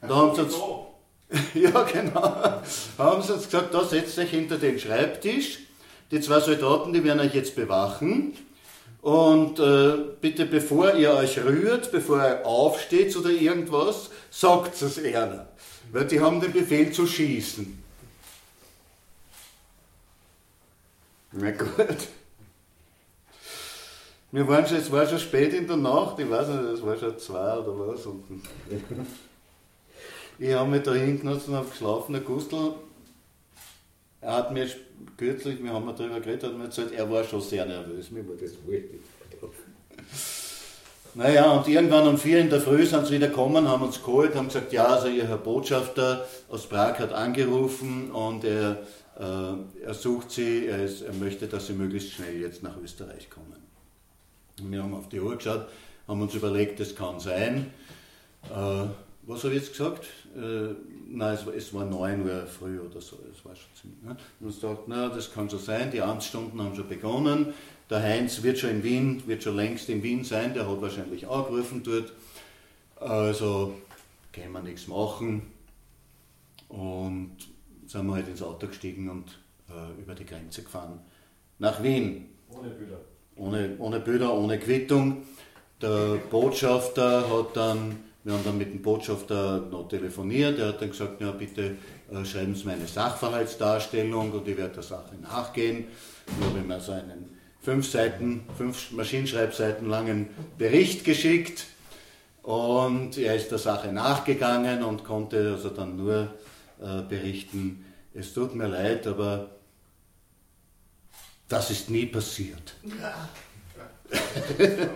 Da 0.00 0.16
haben 0.16 0.34
sie 0.34 0.42
uns, 0.42 0.54
ja 1.54 1.82
genau, 1.82 2.62
haben 2.96 3.22
sie 3.22 3.34
uns 3.34 3.44
gesagt, 3.44 3.74
da 3.74 3.84
setzt 3.84 4.18
euch 4.18 4.30
hinter 4.30 4.56
den 4.56 4.78
Schreibtisch, 4.78 5.58
die 6.10 6.20
zwei 6.20 6.40
Soldaten, 6.40 6.94
die 6.94 7.04
werden 7.04 7.20
euch 7.20 7.34
jetzt 7.34 7.54
bewachen. 7.54 8.32
Und 9.02 9.58
äh, 9.58 9.96
bitte, 10.20 10.46
bevor 10.46 10.94
ihr 10.94 11.12
euch 11.12 11.38
rührt, 11.38 11.92
bevor 11.92 12.18
ihr 12.18 12.46
aufsteht 12.46 13.14
oder 13.16 13.30
irgendwas, 13.30 14.10
sagt 14.30 14.80
es 14.80 14.98
einer. 14.98 15.48
Weil 15.90 16.06
die 16.06 16.20
haben 16.20 16.40
den 16.40 16.52
Befehl 16.52 16.92
zu 16.92 17.06
schießen. 17.06 17.82
Na 21.32 21.50
gut. 21.50 21.68
Wir 24.32 24.48
waren 24.48 24.66
schon, 24.66 24.78
es 24.78 24.90
war 24.90 25.06
schon 25.06 25.18
spät 25.18 25.52
in 25.52 25.66
der 25.66 25.76
Nacht, 25.76 26.18
ich 26.18 26.28
weiß 26.28 26.48
nicht, 26.48 26.62
es 26.74 26.82
war 26.82 26.96
schon 26.96 27.18
zwei 27.18 27.58
oder 27.58 27.78
was. 27.78 28.06
Und 28.06 28.24
ich 30.38 30.54
habe 30.54 30.70
mich 30.70 30.82
da 30.82 30.94
hingenutzt 30.94 31.48
und 31.48 31.54
habe 31.54 31.68
geschlafen. 31.68 32.14
Der 32.14 32.22
Gustl, 32.22 32.72
er 34.22 34.32
hat 34.32 34.52
mir 34.52 34.66
kürzlich, 35.18 35.62
wir 35.62 35.72
haben 35.72 35.86
darüber 35.86 36.18
geredet, 36.18 36.44
hat 36.44 36.56
mir 36.56 36.66
gesagt, 36.66 36.92
er 36.92 37.10
war 37.10 37.22
schon 37.24 37.42
sehr 37.42 37.66
nervös. 37.66 38.10
Mir 38.10 38.26
war 38.26 38.36
das 38.36 38.52
wurscht. 38.64 38.86
Naja, 41.14 41.52
und 41.52 41.68
irgendwann 41.68 42.08
um 42.08 42.16
vier 42.16 42.38
in 42.38 42.48
der 42.48 42.62
Früh 42.62 42.86
sind 42.86 43.06
sie 43.06 43.16
wieder 43.16 43.28
gekommen, 43.28 43.68
haben 43.68 43.82
uns 43.82 44.02
geholt, 44.02 44.34
haben 44.34 44.46
gesagt, 44.46 44.72
ja, 44.72 44.86
also 44.86 45.08
ihr 45.08 45.28
Herr 45.28 45.36
Botschafter 45.36 46.26
aus 46.48 46.66
Prag 46.66 46.98
hat 46.98 47.12
angerufen 47.12 48.10
und 48.10 48.44
er 48.44 48.78
äh, 49.18 49.84
er 49.84 49.94
sucht 49.94 50.30
sie, 50.30 50.66
er, 50.66 50.84
ist, 50.84 51.02
er, 51.02 51.12
möchte, 51.12 51.46
dass 51.46 51.66
sie 51.66 51.74
möglichst 51.74 52.12
schnell 52.12 52.40
jetzt 52.40 52.62
nach 52.62 52.76
Österreich 52.82 53.28
kommen. 53.28 53.61
Wir 54.60 54.82
haben 54.82 54.94
auf 54.94 55.08
die 55.08 55.20
Uhr 55.20 55.36
geschaut, 55.36 55.66
haben 56.06 56.20
uns 56.20 56.34
überlegt, 56.34 56.80
das 56.80 56.94
kann 56.94 57.20
sein. 57.20 57.70
Äh, 58.50 58.86
was 59.24 59.44
habe 59.44 59.54
ich 59.54 59.62
jetzt 59.62 59.72
gesagt? 59.72 60.04
Äh, 60.36 60.74
nein, 61.08 61.34
es 61.34 61.46
war, 61.46 61.54
es 61.54 61.72
war 61.74 61.84
9 61.84 62.26
Uhr 62.26 62.46
früh 62.46 62.80
oder 62.80 63.00
so, 63.00 63.18
es 63.30 63.44
war 63.44 63.54
schon 63.54 63.70
ziemlich. 63.80 64.02
Ne? 64.02 64.16
Und 64.40 64.46
uns 64.46 64.60
dachte, 64.60 64.82
na, 64.86 65.08
das 65.08 65.32
kann 65.32 65.48
schon 65.48 65.60
sein, 65.60 65.90
die 65.90 66.02
Amtsstunden 66.02 66.60
haben 66.60 66.74
schon 66.74 66.88
begonnen. 66.88 67.54
Der 67.88 68.02
Heinz 68.02 68.42
wird 68.42 68.58
schon 68.58 68.70
in 68.70 68.82
Wien, 68.82 69.22
wird 69.26 69.42
schon 69.42 69.56
längst 69.56 69.88
in 69.88 70.02
Wien 70.02 70.24
sein, 70.24 70.54
der 70.54 70.68
hat 70.68 70.80
wahrscheinlich 70.80 71.28
angerufen 71.28 71.82
dort. 71.84 72.12
Also 72.96 73.74
können 74.32 74.52
wir 74.52 74.62
nichts 74.62 74.88
machen. 74.88 75.42
Und 76.68 77.36
sind 77.86 78.06
wir 78.06 78.14
halt 78.14 78.28
ins 78.28 78.42
Auto 78.42 78.66
gestiegen 78.66 79.10
und 79.10 79.38
äh, 79.68 80.00
über 80.00 80.14
die 80.14 80.24
Grenze 80.24 80.62
gefahren. 80.62 80.98
Nach 81.58 81.82
Wien. 81.82 82.30
Ohne 82.48 82.70
Bilder. 82.70 83.00
Ohne, 83.36 83.76
ohne 83.78 84.00
Bilder, 84.00 84.34
ohne 84.34 84.58
Quittung. 84.58 85.22
Der 85.80 86.18
Botschafter 86.30 87.28
hat 87.28 87.56
dann, 87.56 87.96
wir 88.24 88.34
haben 88.34 88.44
dann 88.44 88.58
mit 88.58 88.72
dem 88.72 88.82
Botschafter 88.82 89.66
noch 89.70 89.88
telefoniert, 89.88 90.58
er 90.58 90.68
hat 90.68 90.80
dann 90.80 90.90
gesagt, 90.90 91.20
ja 91.20 91.32
bitte 91.32 91.76
äh, 92.12 92.24
schreiben 92.24 92.54
Sie 92.54 92.66
mir 92.66 92.74
eine 92.74 92.86
Sachverhaltsdarstellung 92.86 94.32
und 94.32 94.46
ich 94.46 94.56
werde 94.56 94.74
der 94.74 94.82
Sache 94.82 95.16
nachgehen. 95.20 95.86
Ich 96.26 96.46
habe 96.46 96.58
ihm 96.60 96.70
also 96.70 96.92
einen 96.92 97.36
fünf 97.60 97.90
Seiten, 97.90 98.44
fünf 98.56 98.92
Maschinenschreibseiten 98.92 99.88
langen 99.88 100.28
Bericht 100.56 101.04
geschickt 101.04 101.66
Und 102.42 103.16
er 103.18 103.36
ist 103.36 103.50
der 103.50 103.58
Sache 103.58 103.92
nachgegangen 103.92 104.82
und 104.82 105.04
konnte 105.04 105.52
also 105.52 105.68
dann 105.68 105.96
nur 105.96 106.28
äh, 106.80 107.02
berichten, 107.08 107.84
es 108.14 108.34
tut 108.34 108.54
mir 108.54 108.66
leid, 108.66 109.06
aber 109.06 109.50
das 111.52 111.70
ist 111.70 111.90
nie 111.90 112.06
passiert. 112.06 112.74
Ja. 112.98 113.28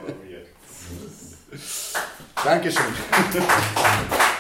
Dankeschön. 2.45 2.85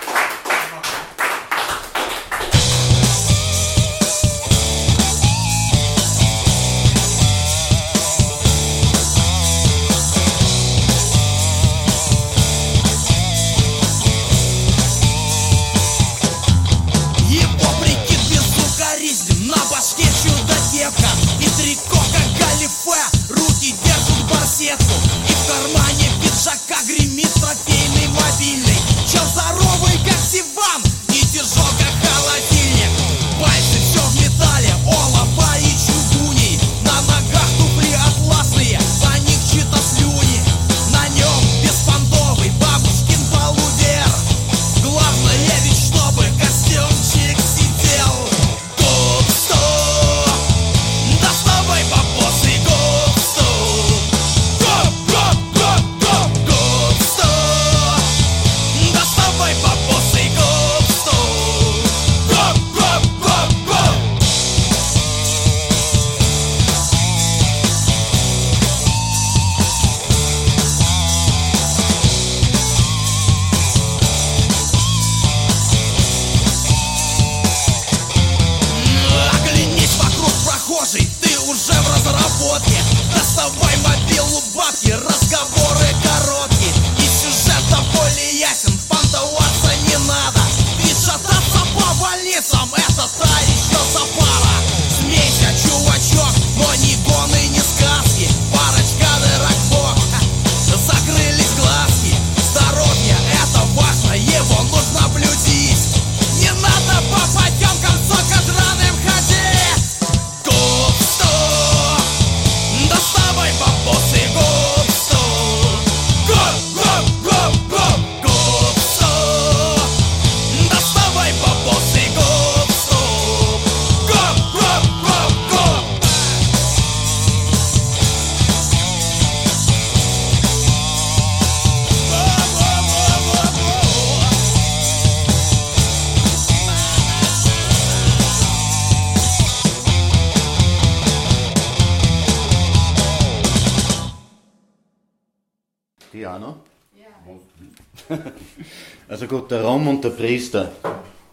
der 148.09 149.65
Rom 149.65 149.89
und 149.89 150.05
der 150.05 150.11
Priester. 150.11 150.73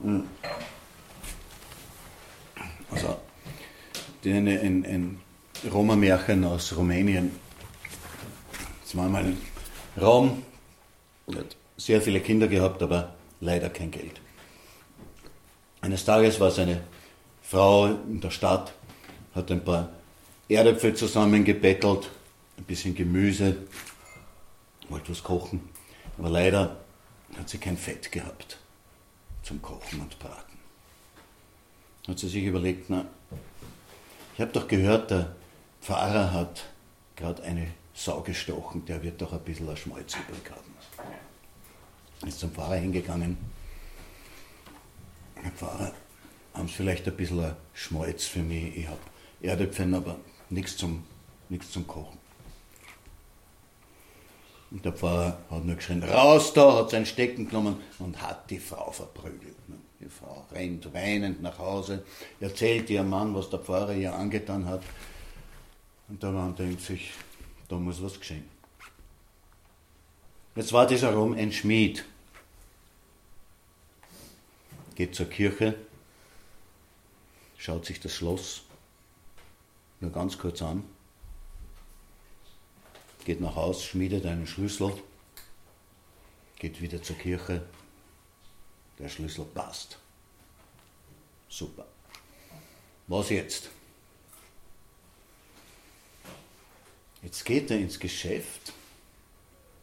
Hm. 0.02 0.24
Also, 2.92 3.18
die 4.24 4.34
eine, 4.34 4.60
ein, 4.60 4.86
ein 4.86 5.22
Roma-Märchen 5.72 6.44
aus 6.46 6.76
Rumänien. 6.76 7.32
Es 8.86 8.96
war 8.96 9.10
mal 9.10 9.34
Rom, 10.00 10.44
hat 11.36 11.56
sehr 11.78 12.02
viele 12.02 12.20
Kinder 12.20 12.48
gehabt, 12.48 12.82
aber 12.82 13.16
leider 13.42 13.70
kein 13.70 13.92
Geld. 13.92 14.22
Eines 15.82 16.06
Tages 16.06 16.40
war 16.40 16.52
seine 16.52 16.82
Frau 17.42 17.88
in 17.88 18.22
der 18.22 18.32
Stadt, 18.32 18.74
hat 19.36 19.52
ein 19.52 19.64
paar 19.64 19.90
Erdäpfel 20.48 20.94
zusammengebettelt, 20.96 22.10
ein 22.58 22.64
bisschen 22.64 22.96
Gemüse, 22.96 23.58
wollte 24.90 25.12
was 25.12 25.24
kochen. 25.24 25.73
Aber 26.18 26.30
leider 26.30 26.78
hat 27.38 27.50
sie 27.50 27.58
kein 27.58 27.78
Fett 27.78 28.12
gehabt 28.12 28.58
zum 29.42 29.62
Kochen 29.62 30.02
und 30.02 30.18
Braten. 30.20 30.58
Hat 32.08 32.20
sie 32.20 32.30
sich 32.30 32.44
überlegt, 32.44 32.90
na, 32.90 33.06
ich 34.34 34.42
habe 34.42 34.52
doch 34.52 34.68
gehört, 34.68 35.12
der 35.12 35.36
Pfarrer 35.82 36.32
hat 36.32 36.66
gerade 37.16 37.44
eine 37.44 37.68
Sau 37.94 38.22
gestochen, 38.22 38.86
der 38.86 39.04
wird 39.04 39.22
doch 39.22 39.34
ein 39.34 39.40
bisschen 39.42 39.70
ein 39.70 39.78
Schmalz 39.78 40.16
übrig 40.16 40.52
haben. 40.52 42.28
Ist 42.28 42.40
zum 42.40 42.52
Pfarrer 42.52 42.76
hingegangen. 42.76 43.38
Herr 45.36 45.52
Pfarrer, 45.52 45.94
haben 46.54 46.68
Sie 46.68 46.74
vielleicht 46.74 47.08
ein 47.08 47.18
bisschen 47.18 47.56
Schmalz 47.74 48.26
für 48.26 48.40
mich? 48.40 48.78
Ich 48.78 48.88
habe 48.88 49.00
Erdäpfel, 49.42 49.94
aber 49.94 50.18
nichts 50.50 50.78
zum, 50.78 51.04
nichts 51.50 51.72
zum 51.72 51.86
Kochen. 51.86 52.23
Und 54.74 54.84
der 54.84 54.92
Pfarrer 54.92 55.38
hat 55.52 55.66
nur 55.66 55.76
geschrien, 55.76 56.04
raus 56.04 56.52
da, 56.52 56.76
hat 56.76 56.90
sein 56.90 57.06
Stecken 57.06 57.48
genommen 57.48 57.80
und 58.00 58.20
hat 58.20 58.50
die 58.50 58.58
Frau 58.58 58.92
verprügelt. 58.92 59.56
Die 60.00 60.10
Frau 60.10 60.48
rennt 60.52 60.92
weinend 60.92 61.44
nach 61.44 61.60
Hause, 61.60 62.04
erzählt 62.40 62.90
ihrem 62.90 63.10
Mann, 63.10 63.36
was 63.36 63.52
der 63.52 63.60
Pfarrer 63.60 63.94
ihr 63.94 64.14
angetan 64.14 64.66
hat. 64.66 64.82
Und 66.10 66.24
der 66.24 66.32
Mann 66.32 66.56
denkt 66.56 66.82
sich, 66.82 67.12
da 67.70 67.76
muss 67.76 68.02
was 68.02 68.20
geschehen. 68.20 68.50
Jetzt 70.56 70.74
war 70.74 70.88
dieser 70.88 71.14
Rom 71.14 71.34
ein 71.34 71.52
Schmied. 71.52 72.04
Geht 74.96 75.14
zur 75.14 75.28
Kirche, 75.28 75.76
schaut 77.58 77.86
sich 77.86 78.00
das 78.00 78.12
Schloss 78.12 78.64
nur 80.00 80.12
ganz 80.12 80.38
kurz 80.38 80.64
an 80.64 80.84
geht 83.26 83.42
nach 83.42 83.56
Haus, 83.56 83.84
schmiedet 83.84 84.26
einen 84.26 84.48
Schlüssel, 84.48 84.94
geht 86.58 86.82
wieder 86.82 87.02
zur 87.02 87.18
Kirche, 87.18 87.66
der 89.00 89.10
Schlüssel 89.10 89.46
passt. 89.46 90.00
Super. 91.50 91.86
Was 93.08 93.30
jetzt? 93.30 93.70
Jetzt 97.22 97.46
geht 97.46 97.72
er 97.72 97.78
ins 97.78 98.00
Geschäft 98.00 98.74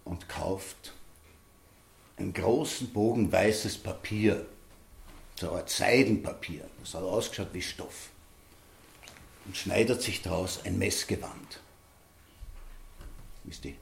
und 0.05 0.29
kauft 0.29 0.93
einen 2.17 2.35
großen 2.35 2.93
Bogen 2.93 3.33
weißes 3.33 3.79
Papier, 3.79 4.47
so 5.37 5.51
eine 5.51 5.61
Art 5.61 5.71
Seidenpapier, 5.71 6.69
das 6.81 6.95
hat 6.95 7.03
ausgeschaut 7.03 7.49
wie 7.55 7.63
Stoff, 7.63 8.11
und 9.47 9.57
schneidet 9.57 10.03
sich 10.03 10.21
daraus 10.21 10.65
ein 10.65 10.79
Messgewand 10.79 11.61
wie 13.45 13.51
es 13.51 13.61
die 13.61 13.77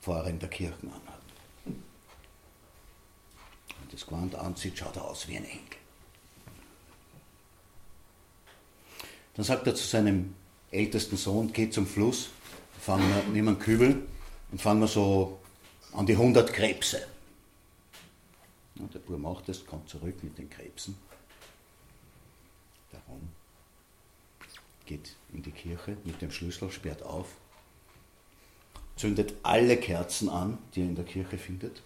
Pfarrerin 0.00 0.38
der 0.38 0.48
Kirchen 0.48 0.88
anhat. 0.88 1.20
Wenn 1.64 1.82
das 3.90 4.06
Gewand 4.06 4.34
anzieht, 4.34 4.78
schaut 4.78 4.96
er 4.96 5.04
aus 5.04 5.28
wie 5.28 5.36
ein 5.36 5.44
Engel. 5.44 5.76
Dann 9.34 9.44
sagt 9.44 9.66
er 9.66 9.74
zu 9.74 9.84
seinem 9.84 10.34
ältesten 10.70 11.16
Sohn, 11.16 11.52
geh 11.52 11.70
zum 11.70 11.86
Fluss, 11.86 12.30
fangen 12.80 13.08
wir, 13.08 13.22
nimm 13.32 13.48
einen 13.48 13.58
Kübel 13.58 14.06
und 14.50 14.60
fangen 14.60 14.80
wir 14.80 14.88
so 14.88 15.40
an 15.92 16.06
die 16.06 16.12
100 16.12 16.52
Krebse. 16.52 17.06
Und 18.78 18.92
der 18.94 19.00
Bub 19.00 19.18
macht 19.18 19.48
es, 19.48 19.64
kommt 19.64 19.88
zurück 19.88 20.22
mit 20.22 20.38
den 20.38 20.50
Krebsen. 20.50 20.96
Der 22.92 23.00
Rom 23.08 23.28
geht 24.86 25.14
in 25.32 25.42
die 25.42 25.52
Kirche 25.52 25.96
mit 26.04 26.20
dem 26.20 26.30
Schlüssel, 26.30 26.70
sperrt 26.70 27.02
auf, 27.02 27.28
zündet 28.96 29.34
alle 29.42 29.76
Kerzen 29.76 30.28
an, 30.28 30.58
die 30.74 30.82
er 30.82 30.86
in 30.86 30.94
der 30.94 31.04
Kirche 31.04 31.38
findet. 31.38 31.82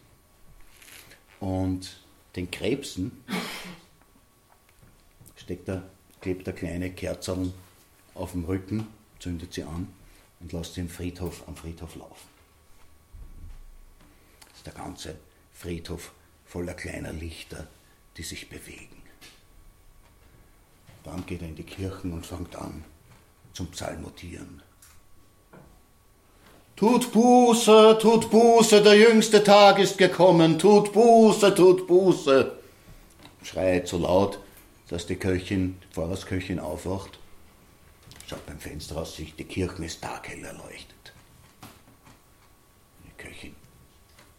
Und 1.40 2.00
den 2.36 2.50
Krebsen 2.50 3.24
steckt 5.36 5.68
er, 5.68 5.88
klebt 6.20 6.46
er 6.46 6.52
kleine 6.52 6.90
Kerzen 6.90 7.52
auf 8.14 8.32
dem 8.32 8.44
Rücken, 8.44 8.86
zündet 9.18 9.54
sie 9.54 9.62
an 9.62 9.88
und 10.40 10.52
lässt 10.52 10.74
sie 10.74 10.86
Friedhof, 10.88 11.46
am 11.46 11.56
Friedhof 11.56 11.96
laufen. 11.96 12.28
Das 14.48 14.58
ist 14.58 14.66
der 14.66 14.74
ganze 14.74 15.16
Friedhof 15.52 16.12
voller 16.44 16.74
kleiner 16.74 17.12
Lichter, 17.12 17.66
die 18.16 18.22
sich 18.22 18.48
bewegen. 18.48 19.02
Dann 21.04 21.24
geht 21.26 21.42
er 21.42 21.48
in 21.48 21.56
die 21.56 21.62
Kirchen 21.62 22.12
und 22.12 22.26
fängt 22.26 22.56
an 22.56 22.84
zum 23.52 23.70
Psalmodieren. 23.70 24.62
Tut 26.78 27.10
Buße, 27.10 27.98
tut 28.00 28.30
Buße, 28.30 28.80
der 28.80 28.94
jüngste 28.94 29.42
Tag 29.42 29.80
ist 29.80 29.98
gekommen, 29.98 30.60
tut 30.60 30.92
Buße, 30.92 31.52
tut 31.52 31.88
Buße. 31.88 32.52
Schreit 33.42 33.88
so 33.88 33.98
laut, 33.98 34.38
dass 34.88 35.04
die 35.04 35.16
Köchin, 35.16 35.76
die 35.82 35.92
Pfarrersköchin 35.92 36.60
aufwacht, 36.60 37.18
schaut 38.28 38.46
beim 38.46 38.60
Fenster 38.60 38.96
aus 38.96 39.16
sich, 39.16 39.34
die 39.34 39.42
Kirche 39.42 39.84
ist 39.84 40.02
taghell 40.02 40.44
erleuchtet. 40.44 41.12
Die 43.04 43.22
Köchin 43.24 43.56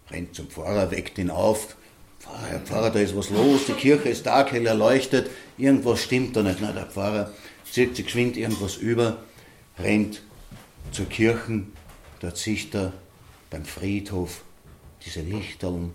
rennt 0.10 0.34
zum 0.34 0.48
Pfarrer, 0.48 0.92
weckt 0.92 1.18
ihn 1.18 1.32
auf. 1.32 1.76
Pfarrer, 2.22 2.62
Pfarrer, 2.62 2.92
da 2.92 3.00
ist 3.00 3.18
was 3.18 3.32
los, 3.32 3.66
die 3.66 3.74
Kirche 3.74 4.08
ist 4.08 4.24
taghell 4.24 4.66
erleuchtet, 4.66 5.30
irgendwas 5.58 6.04
stimmt 6.04 6.38
da 6.38 6.44
nicht. 6.44 6.62
Na, 6.62 6.72
der 6.72 6.86
Pfarrer 6.86 7.34
zieht 7.70 7.98
sich 7.98 8.06
geschwind 8.06 8.38
irgendwas 8.38 8.78
über, 8.78 9.18
rennt 9.78 10.22
zur 10.94 11.08
Kirche, 11.08 11.64
dort 12.20 12.38
sieht 12.38 12.76
er 12.76 12.94
beim 13.50 13.66
Friedhof 13.66 14.44
diese 15.06 15.22
Lichterln 15.22 15.94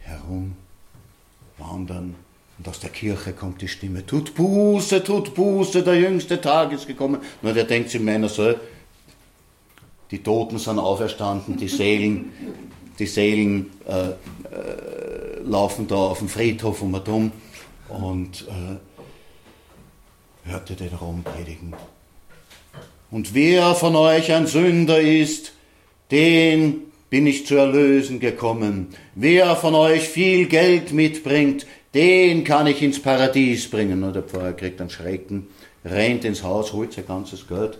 herumwandern 0.00 2.14
und 2.58 2.68
aus 2.68 2.80
der 2.80 2.90
Kirche 2.90 3.32
kommt 3.32 3.60
die 3.60 3.68
Stimme, 3.68 4.06
tut 4.06 4.34
Buße, 4.34 5.04
tut 5.04 5.34
Buße, 5.34 5.82
der 5.82 6.00
jüngste 6.00 6.40
Tag 6.40 6.72
ist 6.72 6.86
gekommen. 6.86 7.20
Nur 7.42 7.52
der 7.52 7.64
denkt 7.64 7.90
sich 7.90 8.00
meiner 8.00 8.30
so, 8.30 8.54
die 10.10 10.22
Toten 10.22 10.58
sind 10.58 10.78
auferstanden, 10.78 11.56
die 11.56 11.68
Seelen, 11.68 12.32
die 12.98 13.06
Seelen 13.06 13.72
äh, 13.86 14.08
äh, 14.08 14.14
laufen 15.44 15.86
da 15.86 15.96
auf 15.96 16.20
dem 16.20 16.28
Friedhof 16.28 16.80
um 16.80 16.94
und 16.94 17.08
um 17.08 17.32
und 17.88 18.48
äh, 18.48 18.78
hörte 20.48 20.76
den 20.76 20.94
Rom 20.94 21.22
predigen. 21.22 21.74
Und 23.10 23.34
wer 23.34 23.74
von 23.74 23.94
euch 23.94 24.32
ein 24.32 24.46
Sünder 24.46 25.00
ist, 25.00 25.52
den 26.10 26.82
bin 27.08 27.26
ich 27.26 27.46
zu 27.46 27.54
erlösen 27.54 28.20
gekommen. 28.20 28.88
Wer 29.14 29.54
von 29.56 29.74
euch 29.74 30.08
viel 30.08 30.46
Geld 30.46 30.92
mitbringt, 30.92 31.66
den 31.94 32.44
kann 32.44 32.66
ich 32.66 32.82
ins 32.82 33.00
Paradies 33.00 33.70
bringen. 33.70 34.02
Und 34.02 34.14
der 34.14 34.22
Pfarrer 34.22 34.52
kriegt 34.52 34.80
einen 34.80 34.90
Schrecken, 34.90 35.46
rennt 35.84 36.24
ins 36.24 36.42
Haus, 36.42 36.72
holt 36.72 36.92
sein 36.92 37.06
ganzes 37.06 37.46
Geld, 37.46 37.78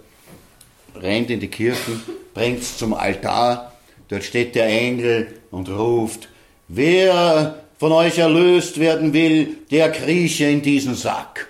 rennt 0.95 1.31
in 1.31 1.41
die 1.41 1.49
Kirche, 1.49 2.01
bringt 2.33 2.63
es 2.63 2.79
zum 2.79 2.95
Altar. 2.95 3.73
Dort 4.09 4.23
steht 4.25 4.55
der 4.55 4.69
Engel 4.69 5.41
und 5.51 5.69
ruft, 5.69 6.29
wer 6.69 7.63
von 7.79 7.93
euch 7.93 8.19
erlöst 8.19 8.79
werden 8.79 9.13
will, 9.13 9.59
der 9.71 9.91
krieche 9.91 10.47
in 10.47 10.63
diesen 10.63 10.95
Sack. 10.95 11.49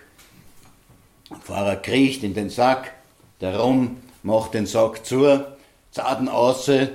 Der 1.30 1.36
Pfarrer 1.36 1.76
kriecht 1.76 2.24
in 2.24 2.34
den 2.34 2.48
Sack, 2.48 2.95
der 3.40 3.58
Rum 3.58 3.98
macht 4.22 4.54
den 4.54 4.66
Sack 4.66 5.04
zu, 5.06 5.44
Zaden 5.90 6.28
außer, 6.28 6.88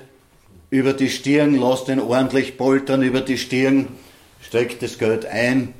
über 0.69 0.93
die 0.93 1.09
Stirn, 1.09 1.55
lässt 1.55 1.87
den 1.87 1.99
ordentlich 1.99 2.57
poltern 2.57 3.03
über 3.03 3.21
die 3.21 3.37
Stirn, 3.37 3.87
steckt 4.41 4.81
das 4.81 4.97
Geld 4.97 5.25
ein, 5.25 5.73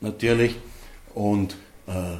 natürlich, 0.00 0.56
und 1.14 1.56
äh, 1.86 2.18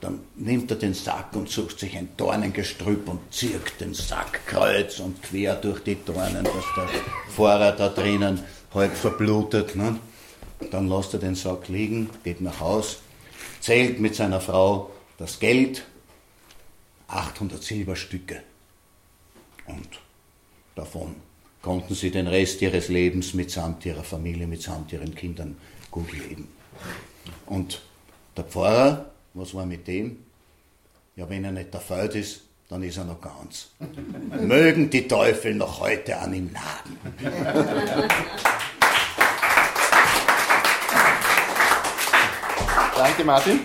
dann 0.00 0.20
nimmt 0.36 0.70
er 0.70 0.76
den 0.76 0.92
Sack 0.92 1.34
und 1.34 1.48
sucht 1.48 1.78
sich 1.78 1.96
ein 1.96 2.10
Dornengestrüpp 2.18 3.08
und 3.08 3.32
zirkt 3.32 3.80
den 3.80 3.94
Sack 3.94 4.46
kreuz 4.46 4.98
und 5.00 5.22
quer 5.22 5.54
durch 5.54 5.82
die 5.82 5.96
Dornen, 6.04 6.44
dass 6.44 6.64
der 6.76 6.88
Fahrer 7.34 7.72
da 7.72 7.88
drinnen 7.88 8.42
halb 8.74 8.94
verblutet. 8.94 9.76
Ne? 9.76 9.98
Dann 10.70 10.88
lässt 10.88 11.14
er 11.14 11.20
den 11.20 11.34
Sack 11.34 11.68
liegen, 11.68 12.10
geht 12.22 12.42
nach 12.42 12.60
Haus, 12.60 12.98
zählt 13.60 13.98
mit 13.98 14.14
seiner 14.14 14.40
Frau 14.40 14.90
das 15.18 15.38
Geld, 15.38 15.84
800 17.08 17.62
Silberstücke. 17.62 18.42
Und 19.66 19.88
davon 20.74 21.14
konnten 21.62 21.94
sie 21.94 22.10
den 22.10 22.26
Rest 22.26 22.60
ihres 22.62 22.88
Lebens 22.88 23.34
mitsamt 23.34 23.86
ihrer 23.86 24.04
Familie, 24.04 24.46
mitsamt 24.46 24.92
ihren 24.92 25.14
Kindern 25.14 25.56
gut 25.90 26.12
leben. 26.12 26.48
Und 27.46 27.82
der 28.36 28.44
Pfarrer, 28.44 29.10
was 29.32 29.54
war 29.54 29.64
mit 29.64 29.86
dem? 29.86 30.18
Ja, 31.16 31.28
wenn 31.30 31.44
er 31.44 31.52
nicht 31.52 31.72
der 31.72 31.80
Feld 31.80 32.14
ist, 32.16 32.42
dann 32.68 32.82
ist 32.82 32.96
er 32.96 33.04
noch 33.04 33.20
ganz. 33.20 33.70
Mögen 34.40 34.90
die 34.90 35.06
Teufel 35.06 35.54
noch 35.54 35.80
heute 35.80 36.18
an 36.18 36.34
ihm 36.34 36.50
nagen. 36.52 36.98
Danke, 42.96 43.24
Martin. 43.24 43.60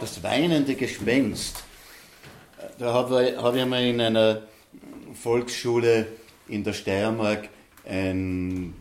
Das 0.00 0.22
weinende 0.22 0.74
Gespenst. 0.74 1.62
Da 2.78 2.92
habe 2.92 3.36
hab 3.36 3.54
ich 3.54 3.66
mal 3.66 3.82
in 3.82 4.00
einer 4.00 4.42
Volksschule 5.14 6.06
in 6.48 6.64
der 6.64 6.72
Steiermark 6.72 7.48
ein 7.84 8.74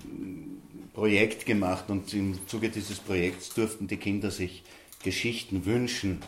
Projekt 0.94 1.46
gemacht 1.46 1.86
und 1.90 2.14
im 2.14 2.48
Zuge 2.48 2.70
dieses 2.70 3.00
Projekts 3.00 3.54
durften 3.54 3.88
die 3.88 3.98
Kinder 3.98 4.32
sich 4.32 4.64
Geschichten 5.04 5.66
wünschen. 5.66 6.22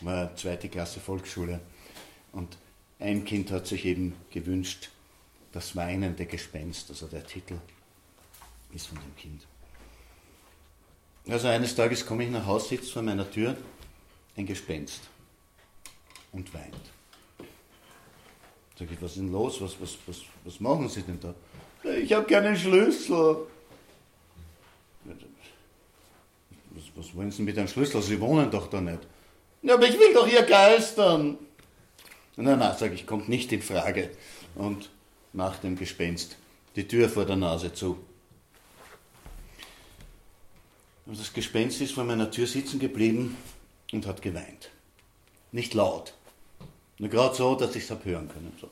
War 0.00 0.34
zweite 0.36 0.68
Klasse 0.68 1.00
Volksschule. 1.00 1.60
Und 2.32 2.56
ein 3.00 3.24
Kind 3.24 3.50
hat 3.50 3.66
sich 3.66 3.84
eben 3.84 4.14
gewünscht, 4.30 4.90
Das 5.52 5.74
weinende 5.74 6.26
Gespenst, 6.26 6.90
also 6.90 7.06
der 7.06 7.26
Titel 7.26 7.54
ist 8.74 8.88
von 8.88 8.98
dem 8.98 9.16
Kind. 9.16 9.46
Also 11.26 11.48
eines 11.48 11.74
Tages 11.74 12.04
komme 12.04 12.24
ich 12.24 12.30
nach 12.30 12.44
Hause, 12.44 12.68
sitzt 12.68 12.92
vor 12.92 13.02
meiner 13.02 13.30
Tür 13.30 13.56
ein 14.38 14.46
Gespenst 14.46 15.00
und 16.32 16.52
weint. 16.54 16.74
Sag 18.78 18.90
ich, 18.90 19.02
was 19.02 19.12
ist 19.12 19.18
denn 19.18 19.32
los? 19.32 19.60
Was, 19.60 19.80
was, 19.80 19.98
was, 20.06 20.22
was 20.44 20.60
machen 20.60 20.88
Sie 20.88 21.02
denn 21.02 21.18
da? 21.20 21.34
Ich 21.90 22.12
habe 22.12 22.26
keinen 22.26 22.56
Schlüssel. 22.56 23.46
Was, 26.70 26.84
was 26.94 27.14
wollen 27.16 27.32
Sie 27.32 27.42
mit 27.42 27.58
einem 27.58 27.66
Schlüssel? 27.66 28.00
Sie 28.02 28.20
wohnen 28.20 28.50
doch 28.50 28.68
da 28.68 28.80
nicht. 28.80 29.00
Ja, 29.62 29.74
aber 29.74 29.88
ich 29.88 29.98
will 29.98 30.14
doch 30.14 30.26
hier 30.26 30.42
geistern. 30.42 31.38
Na, 32.36 32.54
na, 32.54 32.76
sag 32.76 32.92
ich, 32.92 33.04
kommt 33.04 33.28
nicht 33.28 33.50
in 33.50 33.62
Frage. 33.62 34.10
Und 34.54 34.90
mach 35.32 35.56
dem 35.58 35.76
Gespenst 35.76 36.36
die 36.76 36.86
Tür 36.86 37.08
vor 37.08 37.24
der 37.24 37.34
Nase 37.34 37.72
zu. 37.72 37.98
Und 41.06 41.18
das 41.18 41.32
Gespenst 41.32 41.80
ist 41.80 41.94
vor 41.94 42.04
meiner 42.04 42.30
Tür 42.30 42.46
sitzen 42.46 42.78
geblieben 42.78 43.36
und 43.92 44.06
hat 44.06 44.22
geweint. 44.22 44.70
Nicht 45.52 45.74
laut. 45.74 46.14
Nur 46.98 47.10
gerade 47.10 47.34
so, 47.34 47.54
dass 47.54 47.74
ich 47.76 47.84
es 47.84 47.90
habe 47.90 48.04
hören 48.04 48.28
können. 48.28 48.52
So. 48.60 48.68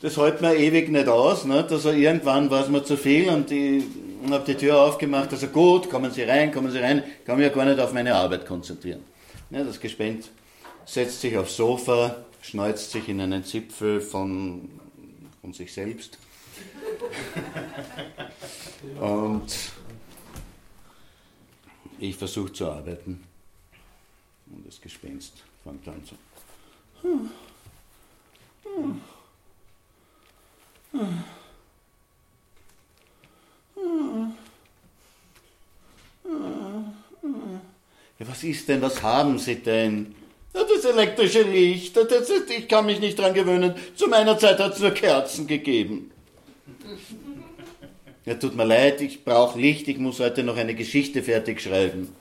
Das 0.00 0.16
hält 0.16 0.40
mir 0.40 0.54
ewig 0.54 0.88
nicht 0.90 1.08
aus. 1.08 1.44
Ne? 1.44 1.66
Also 1.68 1.90
irgendwann 1.90 2.50
war 2.50 2.62
es 2.62 2.68
mir 2.68 2.84
zu 2.84 2.96
viel 2.96 3.28
und 3.28 3.50
ich 3.50 3.84
habe 4.30 4.44
die 4.46 4.54
Tür 4.54 4.80
aufgemacht. 4.80 5.30
Also 5.32 5.48
gut, 5.48 5.90
kommen 5.90 6.10
Sie 6.12 6.22
rein, 6.22 6.52
kommen 6.52 6.70
Sie 6.70 6.78
rein. 6.78 7.02
Ich 7.20 7.24
kann 7.26 7.36
mich 7.36 7.46
ja 7.46 7.52
gar 7.52 7.64
nicht 7.64 7.80
auf 7.80 7.92
meine 7.92 8.14
Arbeit 8.14 8.46
konzentrieren. 8.46 9.04
Ja, 9.50 9.64
das 9.64 9.80
Gespenst 9.80 10.30
setzt 10.88 11.20
sich 11.20 11.36
aufs 11.36 11.56
Sofa, 11.56 12.24
schneuzt 12.40 12.90
sich 12.90 13.08
in 13.08 13.20
einen 13.20 13.44
Zipfel 13.44 14.00
von, 14.00 14.70
von 15.42 15.52
sich 15.52 15.72
selbst. 15.72 16.18
und 19.00 19.52
ich 21.98 22.16
versuche 22.16 22.52
zu 22.52 22.70
arbeiten. 22.70 23.22
Und 24.46 24.66
das 24.66 24.80
Gespenst 24.80 25.34
fängt 25.62 25.86
an 25.86 26.02
zu. 26.06 26.14
Hm. 27.02 27.30
Hm. 28.64 29.00
Ja, 38.18 38.26
was 38.26 38.42
ist 38.42 38.68
denn, 38.68 38.80
was 38.80 39.02
haben 39.02 39.38
Sie 39.38 39.56
denn? 39.56 40.14
Das 40.52 40.84
elektrische 40.84 41.42
Licht, 41.42 41.96
das, 41.96 42.08
das, 42.08 42.30
ich 42.30 42.68
kann 42.68 42.86
mich 42.86 43.00
nicht 43.00 43.18
dran 43.18 43.34
gewöhnen. 43.34 43.74
Zu 43.94 44.08
meiner 44.08 44.38
Zeit 44.38 44.58
hat 44.58 44.74
es 44.74 44.80
nur 44.80 44.90
Kerzen 44.90 45.46
gegeben. 45.46 46.10
Ja, 48.24 48.34
tut 48.34 48.56
mir 48.56 48.64
leid, 48.64 49.00
ich 49.00 49.24
brauche 49.24 49.58
Licht, 49.58 49.88
ich 49.88 49.98
muss 49.98 50.20
heute 50.20 50.42
noch 50.42 50.56
eine 50.56 50.74
Geschichte 50.74 51.22
fertig 51.22 51.60
schreiben. 51.60 52.14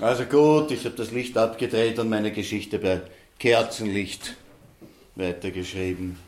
Also 0.00 0.24
gut, 0.24 0.70
ich 0.70 0.84
habe 0.84 0.94
das 0.94 1.10
Licht 1.10 1.38
abgedreht 1.38 1.98
und 1.98 2.10
meine 2.10 2.30
Geschichte 2.30 2.78
bei 2.78 3.00
Kerzenlicht 3.38 4.36
weitergeschrieben. 5.14 6.18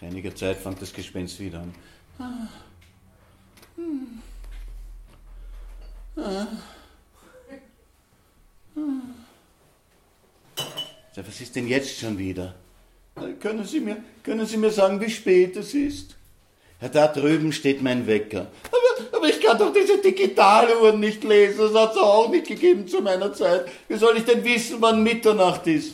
Nach 0.00 0.08
einiger 0.08 0.34
Zeit 0.34 0.58
fand 0.58 0.80
das 0.80 0.92
Gespenst 0.92 1.40
wieder 1.40 1.60
an. 1.60 1.74
Was 11.38 11.42
ist 11.42 11.54
denn 11.54 11.68
jetzt 11.68 11.96
schon 11.96 12.18
wieder? 12.18 12.54
Können 13.38 13.64
Sie 13.64 13.78
mir, 13.78 13.98
können 14.24 14.44
Sie 14.44 14.56
mir 14.56 14.72
sagen, 14.72 15.00
wie 15.00 15.08
spät 15.08 15.56
es 15.56 15.72
ist? 15.72 16.16
Ja, 16.80 16.88
da 16.88 17.06
drüben 17.06 17.52
steht 17.52 17.80
mein 17.80 18.08
Wecker. 18.08 18.48
Aber, 18.66 19.16
aber 19.16 19.28
ich 19.28 19.40
kann 19.40 19.56
doch 19.56 19.72
diese 19.72 19.98
Digitaluhren 19.98 20.98
nicht 20.98 21.22
lesen. 21.22 21.58
Das 21.58 21.74
hat 21.74 21.92
es 21.92 21.98
auch 21.98 22.28
nicht 22.28 22.48
gegeben 22.48 22.88
zu 22.88 23.00
meiner 23.02 23.32
Zeit. 23.32 23.66
Wie 23.86 23.96
soll 23.96 24.16
ich 24.16 24.24
denn 24.24 24.42
wissen, 24.42 24.78
wann 24.80 25.04
Mitternacht 25.04 25.66
ist? 25.68 25.92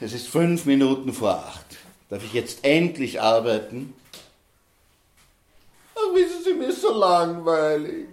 Es 0.00 0.12
ist 0.12 0.26
fünf 0.26 0.64
Minuten 0.64 1.12
vor 1.12 1.36
acht. 1.36 1.76
Darf 2.08 2.24
ich 2.24 2.32
jetzt 2.32 2.64
endlich 2.64 3.20
arbeiten? 3.20 3.94
Ach, 5.96 6.14
wissen 6.14 6.44
Sie, 6.44 6.54
mir 6.54 6.68
ist 6.68 6.82
so 6.82 6.92
langweilig. 6.92 8.08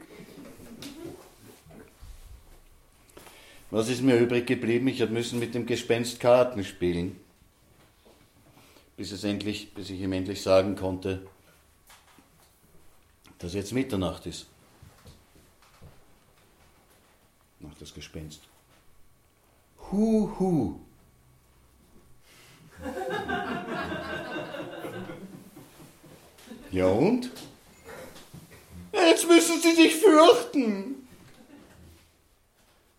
Was 3.72 3.90
ist 3.90 4.02
mir 4.02 4.18
übrig 4.18 4.46
geblieben? 4.46 4.88
Ich 4.88 5.08
müssen 5.10 5.40
mit 5.40 5.54
dem 5.54 5.66
Gespenst 5.66 6.20
Karten 6.20 6.64
spielen 6.64 7.20
bis, 8.96 9.12
es 9.12 9.24
endlich, 9.24 9.74
bis 9.74 9.90
ich 9.90 10.00
ihm 10.00 10.14
endlich 10.14 10.42
sagen 10.42 10.76
konnte, 10.76 11.26
dass 13.40 13.54
jetzt 13.54 13.74
Mitternacht 13.74 14.26
ist. 14.26 14.46
Nach 17.60 17.74
das 17.80 17.94
Gespenst. 17.94 18.42
Hu, 19.92 20.32
hu. 20.40 20.80
Ja 26.72 26.88
und? 26.88 27.30
Jetzt 29.24 29.30
müssen 29.30 29.62
Sie 29.62 29.72
sich 29.72 29.96
fürchten. 29.96 31.08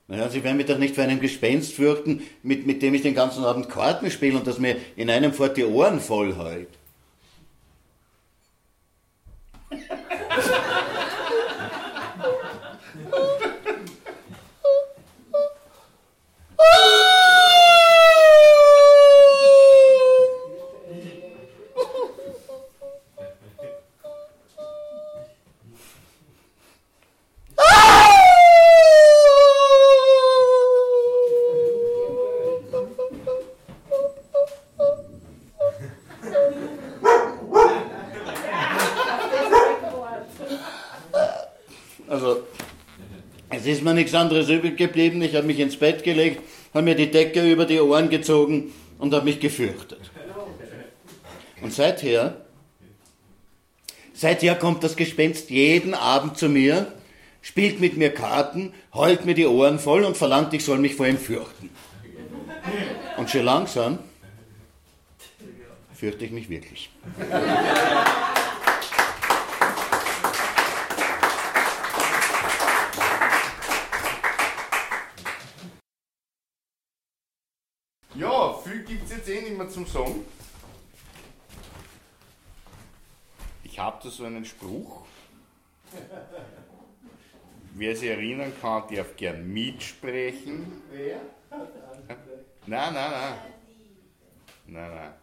Naja, 0.09 0.31
Sie 0.31 0.43
werden 0.43 0.57
mich 0.57 0.66
doch 0.66 0.79
nicht 0.79 0.95
für 0.95 1.03
einen 1.03 1.20
Gespenst 1.20 1.75
fürchten, 1.75 2.22
mit, 2.43 2.66
mit 2.66 2.81
dem 2.81 2.95
ich 2.95 3.03
den 3.03 3.14
ganzen 3.14 3.45
Abend 3.45 3.68
Karten 3.68 4.11
spiele 4.11 4.39
und 4.39 4.47
das 4.47 4.59
mir 4.59 4.77
in 4.97 5.11
einem 5.11 5.35
fort 5.35 5.57
die 5.59 5.64
Ohren 5.64 6.01
voll 6.01 6.37
heult. 6.37 6.68
mir 43.85 43.94
nichts 44.05 44.15
anderes 44.15 44.51
übrig 44.51 44.77
geblieben. 44.77 45.23
Ich 45.23 45.35
habe 45.35 45.47
mich 45.47 45.59
ins 45.59 45.77
Bett 45.77 46.05
gelegt, 46.05 46.43
habe 46.75 46.85
mir 46.85 46.95
die 46.95 47.11
Decke 47.11 47.51
über 47.51 47.65
die 47.65 47.81
Ohren 47.81 48.11
gezogen 48.11 48.73
und 48.99 49.15
habe 49.15 49.25
mich 49.25 49.41
gefürchtet. 49.41 50.11
Und 51.63 51.73
seither, 51.73 52.45
seither 54.13 54.55
kommt 54.57 54.85
das 54.85 54.97
Gespenst 54.97 55.49
jeden 55.49 55.95
Abend 55.95 56.37
zu 56.37 56.51
mir, 56.51 56.93
spielt 57.41 57.81
mit 57.81 57.97
mir 57.97 58.11
Karten, 58.11 58.75
heult 58.93 59.25
mir 59.25 59.35
die 59.35 59.47
Ohren 59.47 59.79
voll 59.79 60.05
und 60.05 60.19
verlangt, 60.19 60.53
ich 60.53 60.65
soll 60.65 60.79
mich 60.79 60.95
vor 60.95 61.07
ihm 61.07 61.19
fürchten. 61.19 61.71
Und 63.17 63.31
schon 63.31 63.45
langsam 63.45 63.99
fürchte 65.95 66.27
ich 66.27 66.31
mich 66.31 66.51
wirklich. 66.51 66.91
gibt 78.87 79.05
es 79.05 79.17
jetzt 79.17 79.29
eh 79.29 79.41
nicht 79.43 79.57
mehr 79.57 79.64
zum 79.75 79.87
Song. 79.89 80.25
Ich 83.64 83.77
habe 83.77 83.99
da 84.05 84.09
so 84.09 84.25
einen 84.25 84.45
Spruch. 84.45 85.05
Wer 87.75 87.97
sich 87.97 88.09
erinnern 88.09 88.53
kann, 88.61 88.85
darf 88.95 89.16
gern 89.16 89.53
mitsprechen. 89.53 90.81
Wer? 90.93 91.16
Nein, 92.66 92.95
nein, 92.95 92.95
nein. 92.95 93.35
Nein, 94.66 94.95
nein. 94.95 95.14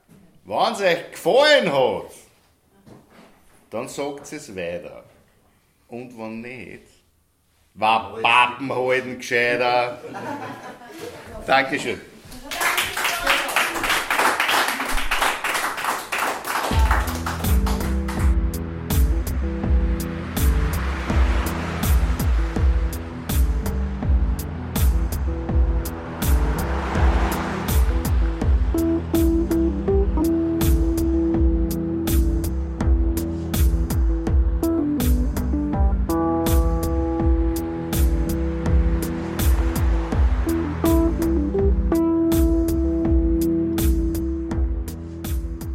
Wenn 0.43 0.73
es 0.73 0.81
euch 0.81 1.11
gefallen 1.11 1.71
hat, 1.71 2.11
dann 3.69 3.87
sagt 3.87 4.33
es 4.33 4.53
weiter. 4.53 5.05
Und 5.87 6.17
wenn 6.17 6.41
nicht, 6.41 6.87
War 7.75 8.17
Papen 8.17 8.69
halten 8.69 9.17
gescheiter. 9.17 10.01
Dankeschön. 11.47 12.01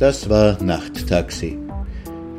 Das 0.06 0.30
war 0.30 0.56
Nachttaxi. 0.62 1.58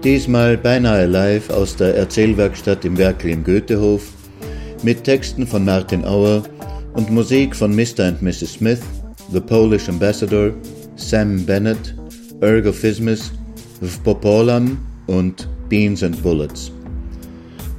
Diesmal 0.01 0.55
beinahe 0.55 1.05
live 1.05 1.49
aus 1.49 1.75
der 1.75 1.97
Erzählwerkstatt 1.97 2.85
im 2.85 2.97
Werkel 2.97 3.31
im 3.31 3.43
Goethehof 3.43 4.03
mit 4.83 5.03
Texten 5.03 5.45
von 5.45 5.65
Martin 5.65 6.05
Auer 6.05 6.43
und 6.93 7.11
Musik 7.11 7.53
von 7.53 7.75
Mr. 7.75 8.05
and 8.05 8.21
Mrs. 8.21 8.53
Smith, 8.53 8.79
The 9.33 9.41
Polish 9.41 9.89
Ambassador, 9.89 10.53
Sam 10.95 11.45
Bennett, 11.45 11.93
Ergo 12.39 12.71
Fismus, 12.71 13.33
Vpopolam 13.81 14.77
und 15.07 15.49
Beans 15.67 16.03
and 16.03 16.23
Bullets. 16.23 16.71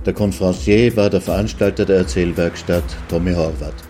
Der 0.05 0.13
Konferencier 0.13 0.95
war 0.99 1.09
der 1.09 1.23
Veranstalter 1.23 1.87
der 1.87 1.97
Erzählwerkstatt 1.97 2.85
Tommy 3.09 3.33
Horvath. 3.33 3.83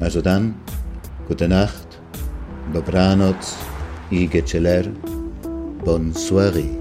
Also 0.00 0.20
dann, 0.20 0.56
gute 1.28 1.46
Nacht, 1.46 1.86
dobranoc 2.74 3.36
Hugues 4.12 4.34
Etcheler, 4.34 4.82
bonne 5.84 6.12
soirée. 6.12 6.79